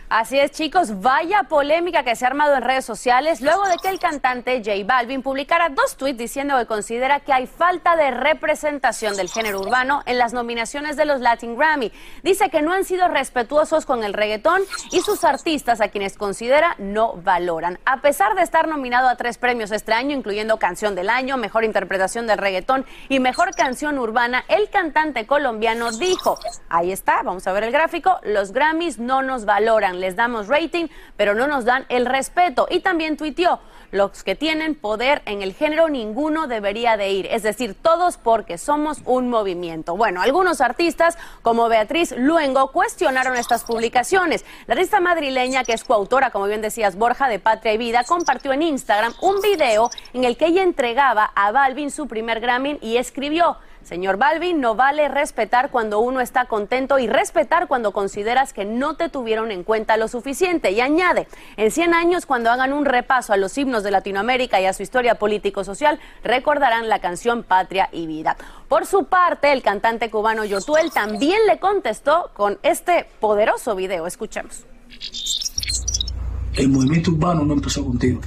Así 0.07 0.37
es, 0.37 0.51
chicos, 0.51 1.01
vaya 1.01 1.43
polémica 1.43 2.03
que 2.03 2.15
se 2.15 2.25
ha 2.25 2.27
armado 2.27 2.55
en 2.55 2.61
redes 2.61 2.85
sociales 2.85 3.41
luego 3.41 3.67
de 3.67 3.77
que 3.81 3.89
el 3.89 3.97
cantante 3.97 4.61
J 4.63 4.85
Balvin 4.85 5.23
publicara 5.23 5.69
dos 5.69 5.97
tweets 5.97 6.19
diciendo 6.19 6.55
que 6.59 6.67
considera 6.67 7.21
que 7.21 7.33
hay 7.33 7.47
falta 7.47 7.95
de 7.95 8.11
representación 8.11 9.17
del 9.17 9.29
género 9.29 9.61
urbano 9.61 10.03
en 10.05 10.19
las 10.19 10.31
nominaciones 10.31 10.95
de 10.95 11.05
los 11.05 11.21
Latin 11.21 11.57
Grammy. 11.57 11.91
Dice 12.21 12.51
que 12.51 12.61
no 12.61 12.71
han 12.71 12.85
sido 12.85 13.07
respetuosos 13.07 13.87
con 13.87 14.03
el 14.03 14.13
reggaetón 14.13 14.61
y 14.91 15.01
sus 15.01 15.23
artistas 15.23 15.81
a 15.81 15.87
quienes 15.87 16.17
considera 16.17 16.75
no 16.77 17.13
valoran. 17.13 17.79
A 17.85 18.01
pesar 18.01 18.35
de 18.35 18.43
estar 18.43 18.67
nominado 18.67 19.09
a 19.09 19.15
tres 19.15 19.39
premios 19.39 19.71
este 19.71 19.93
año, 19.93 20.15
incluyendo 20.15 20.59
Canción 20.59 20.93
del 20.93 21.09
Año, 21.09 21.37
Mejor 21.37 21.63
Interpretación 21.63 22.27
del 22.27 22.37
Reggaetón 22.37 22.85
y 23.09 23.19
Mejor 23.19 23.55
Canción 23.55 23.97
Urbana, 23.97 24.45
el 24.49 24.69
cantante 24.69 25.25
colombiano 25.25 25.91
dijo, 25.91 26.37
ahí 26.69 26.91
está, 26.91 27.23
vamos 27.23 27.47
a 27.47 27.53
ver 27.53 27.63
el 27.63 27.71
gráfico, 27.71 28.19
los 28.21 28.51
Grammys 28.51 28.99
no 28.99 29.23
nos 29.23 29.45
valoran 29.45 29.94
les 29.99 30.15
damos 30.15 30.47
rating, 30.47 30.87
pero 31.17 31.33
no 31.33 31.47
nos 31.47 31.65
dan 31.65 31.85
el 31.89 32.05
respeto. 32.05 32.67
Y 32.69 32.79
también 32.79 33.17
tuiteó, 33.17 33.59
los 33.91 34.23
que 34.23 34.35
tienen 34.35 34.75
poder 34.75 35.21
en 35.25 35.41
el 35.41 35.53
género, 35.53 35.87
ninguno 35.89 36.47
debería 36.47 36.97
de 36.97 37.11
ir. 37.11 37.27
Es 37.27 37.43
decir, 37.43 37.75
todos 37.81 38.17
porque 38.17 38.57
somos 38.57 38.99
un 39.05 39.29
movimiento. 39.29 39.95
Bueno, 39.95 40.21
algunos 40.21 40.61
artistas, 40.61 41.17
como 41.41 41.69
Beatriz 41.69 42.13
Luengo, 42.17 42.71
cuestionaron 42.71 43.35
estas 43.37 43.63
publicaciones. 43.63 44.43
La 44.67 44.75
artista 44.75 44.99
madrileña, 44.99 45.63
que 45.63 45.73
es 45.73 45.83
coautora, 45.83 46.31
como 46.31 46.45
bien 46.45 46.61
decías, 46.61 46.97
Borja 46.97 47.27
de 47.27 47.39
Patria 47.39 47.73
y 47.73 47.77
Vida, 47.77 48.03
compartió 48.03 48.53
en 48.53 48.63
Instagram 48.63 49.13
un 49.21 49.41
video 49.41 49.89
en 50.13 50.23
el 50.25 50.37
que 50.37 50.47
ella 50.47 50.63
entregaba 50.63 51.31
a 51.35 51.51
Balvin 51.51 51.91
su 51.91 52.07
primer 52.07 52.39
Grammy 52.39 52.77
y 52.81 52.97
escribió, 52.97 53.57
Señor 53.85 54.17
Balvin, 54.17 54.59
no 54.59 54.73
vale 54.73 55.07
respetar 55.09 55.69
cuando 55.69 55.99
uno 55.99 56.19
está 56.19 56.45
contento 56.45 56.97
y 56.97 57.05
respetar 57.05 57.67
cuando 57.67 57.91
consideras 57.91 58.51
que 58.51 58.65
no 58.65 58.95
te 58.95 59.09
tuvieron 59.09 59.51
en 59.51 59.63
cuenta 59.63 59.95
lo 59.95 60.07
suficiente. 60.07 60.71
Y 60.71 60.81
añade, 60.81 61.27
en 61.55 61.69
100 61.69 61.93
años, 61.93 62.25
cuando 62.25 62.49
hagan 62.49 62.73
un 62.73 62.85
repaso 62.85 63.31
a 63.31 63.37
los 63.37 63.55
himnos 63.59 63.83
de 63.83 63.91
Latinoamérica 63.91 64.59
y 64.59 64.65
a 64.65 64.73
su 64.73 64.81
historia 64.81 65.15
político-social, 65.15 65.99
recordarán 66.23 66.89
la 66.89 66.97
canción 66.97 67.43
Patria 67.43 67.87
y 67.91 68.07
Vida. 68.07 68.37
Por 68.67 68.87
su 68.87 69.05
parte, 69.05 69.53
el 69.53 69.61
cantante 69.61 70.09
cubano 70.09 70.45
Yotuel 70.45 70.91
también 70.91 71.45
le 71.45 71.59
contestó 71.59 72.31
con 72.33 72.57
este 72.63 73.05
poderoso 73.19 73.75
video. 73.75 74.07
Escuchemos. 74.07 74.65
El 76.55 76.69
movimiento 76.69 77.11
urbano 77.11 77.45
no 77.45 77.53
empezó 77.53 77.85
contigo. 77.85 78.19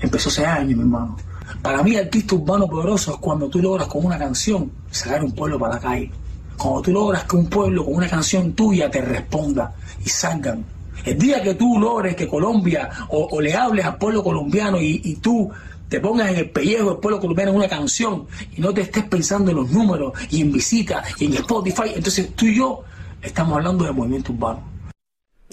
Empezó 0.00 0.28
hace 0.28 0.46
años, 0.46 0.76
mi 0.76 0.82
hermano. 0.82 1.16
Para 1.62 1.82
mí, 1.82 1.96
artista 1.96 2.34
urbano 2.34 2.66
poderoso 2.66 3.12
es 3.12 3.18
cuando 3.18 3.48
tú 3.48 3.60
logras 3.60 3.88
con 3.88 4.04
una 4.04 4.18
canción 4.18 4.70
sacar 4.90 5.24
un 5.24 5.32
pueblo 5.32 5.58
para 5.58 5.74
la 5.74 5.80
calle. 5.80 6.10
Cuando 6.56 6.82
tú 6.82 6.92
logras 6.92 7.24
que 7.24 7.36
un 7.36 7.46
pueblo 7.46 7.84
con 7.84 7.94
una 7.94 8.08
canción 8.08 8.52
tuya 8.52 8.90
te 8.90 9.00
responda 9.00 9.74
y 10.04 10.08
salgan. 10.08 10.64
El 11.04 11.18
día 11.18 11.42
que 11.42 11.54
tú 11.54 11.78
logres 11.78 12.16
que 12.16 12.26
Colombia 12.26 12.88
o, 13.10 13.40
le 13.40 13.54
hables 13.54 13.84
al 13.84 13.96
pueblo 13.96 14.24
colombiano 14.24 14.80
y, 14.80 15.16
tú 15.16 15.50
te 15.88 16.00
pongas 16.00 16.30
en 16.30 16.36
el 16.36 16.50
pellejo 16.50 16.90
del 16.90 16.98
pueblo 16.98 17.20
colombiano 17.20 17.52
en 17.52 17.58
una 17.58 17.68
canción 17.68 18.26
y 18.56 18.60
no 18.60 18.74
te 18.74 18.80
estés 18.80 19.04
pensando 19.04 19.50
en 19.50 19.58
los 19.58 19.70
números 19.70 20.12
y 20.30 20.40
en 20.40 20.50
visitas 20.50 21.04
y 21.20 21.26
en 21.26 21.34
Spotify, 21.34 21.92
entonces 21.94 22.34
tú 22.34 22.46
y 22.46 22.56
yo 22.56 22.82
estamos 23.22 23.56
hablando 23.56 23.84
de 23.84 23.92
movimiento 23.92 24.32
urbano. 24.32 24.75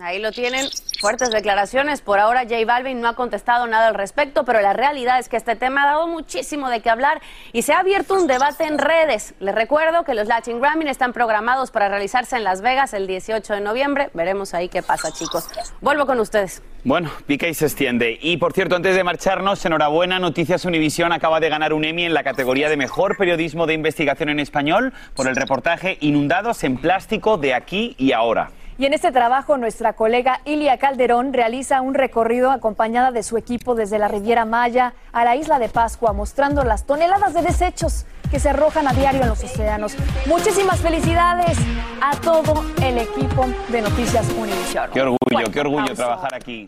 Ahí 0.02 0.20
lo 0.20 0.32
tienen, 0.32 0.66
fuertes 1.00 1.30
declaraciones. 1.30 2.02
Por 2.02 2.18
ahora 2.18 2.46
J 2.50 2.66
Balvin 2.66 3.00
no 3.00 3.08
ha 3.08 3.16
contestado 3.16 3.68
nada 3.68 3.90
al 3.90 3.94
respecto, 3.94 4.44
pero 4.44 4.60
la 4.60 4.74
realidad 4.74 5.20
es 5.20 5.30
que 5.30 5.38
este 5.38 5.56
tema 5.56 5.84
ha 5.84 5.86
dado 5.86 6.08
muchísimo 6.08 6.68
de 6.72 6.82
qué 6.82 6.90
hablar 6.90 7.22
y 7.52 7.62
se 7.62 7.74
ha 7.74 7.80
abierto 7.80 8.16
un 8.16 8.26
debate 8.26 8.64
en 8.64 8.80
redes. 8.80 9.36
Les 9.40 9.54
recuerdo 9.54 10.04
que 10.04 10.16
los 10.16 10.28
Latin 10.28 10.60
Grammy 10.60 10.90
están 10.90 11.14
programados 11.14 11.70
para 11.70 11.90
realizarse 11.90 12.36
en 12.36 12.44
Las 12.44 12.62
Vegas 12.62 12.96
el 12.96 13.06
18 13.06 13.54
de 13.54 13.62
noviembre. 13.62 14.10
Veremos 14.16 14.56
ahí 14.56 14.68
qué 14.68 14.82
pasa, 14.82 15.12
chicos. 15.12 15.48
Vuelvo 15.80 16.08
con 16.08 16.20
ustedes. 16.20 16.64
Bueno, 16.84 17.12
pica 17.28 17.48
y 17.48 17.54
se 17.54 17.66
extiende. 17.66 18.18
Y 18.20 18.38
por 18.38 18.54
cierto, 18.54 18.76
antes 18.76 18.96
de 18.96 19.04
marcharnos, 19.04 19.64
enhorabuena, 19.64 20.18
Noticias 20.18 20.66
Univisión 20.66 21.14
acaba 21.14 21.40
de 21.40 21.50
ganar 21.50 21.72
un 21.72 21.86
Emmy 21.86 22.06
en 22.06 22.16
la 22.16 22.24
categoría 22.24 22.68
de 22.68 22.78
Mejor 22.78 23.16
Periodismo 23.16 23.68
de 23.68 23.76
Investigación 23.76 24.30
en 24.30 24.40
Español 24.40 24.92
por 25.16 25.28
el 25.28 25.36
reportaje 25.36 26.00
Inundados 26.02 26.64
en 26.64 26.78
Plástico 26.78 27.38
de 27.38 27.54
aquí 27.54 27.96
y 28.00 28.12
ahora. 28.12 28.50
Y 28.78 28.86
en 28.86 28.94
este 28.94 29.12
trabajo 29.12 29.58
nuestra 29.58 29.94
colega 29.94 30.42
Ilia 30.46 30.78
Calderón 30.78 31.32
realiza 31.32 31.82
un 31.82 31.94
recorrido 31.94 32.50
acompañada 32.50 33.12
de 33.12 33.22
su 33.22 33.38
equipo 33.38 33.76
desde 33.76 34.00
la 34.00 34.08
Riviera 34.08 34.46
Maya 34.46 34.94
a 35.12 35.24
la 35.24 35.36
isla 35.36 35.60
de 35.60 35.70
Pascua, 35.70 36.12
mostrando 36.14 36.64
las 36.64 36.86
toneladas 36.86 37.34
de 37.34 37.44
desechos 37.44 38.06
que 38.32 38.40
se 38.40 38.50
arrojan 38.50 38.88
a 38.88 38.94
diario 38.94 39.22
en 39.22 39.30
los 39.30 39.44
océanos. 39.44 39.96
Muchísimas 40.26 40.82
felicidades 40.82 41.56
a 42.02 42.16
todo 42.20 42.66
el 42.82 42.98
equipo 42.98 43.46
de 43.70 43.82
Noticias 43.84 44.28
Univision. 44.32 44.90
Qué 44.92 45.02
orgullo, 45.02 45.52
qué 45.52 45.60
orgullo 45.60 45.94
trabajar 45.94 46.34
aquí. 46.34 46.68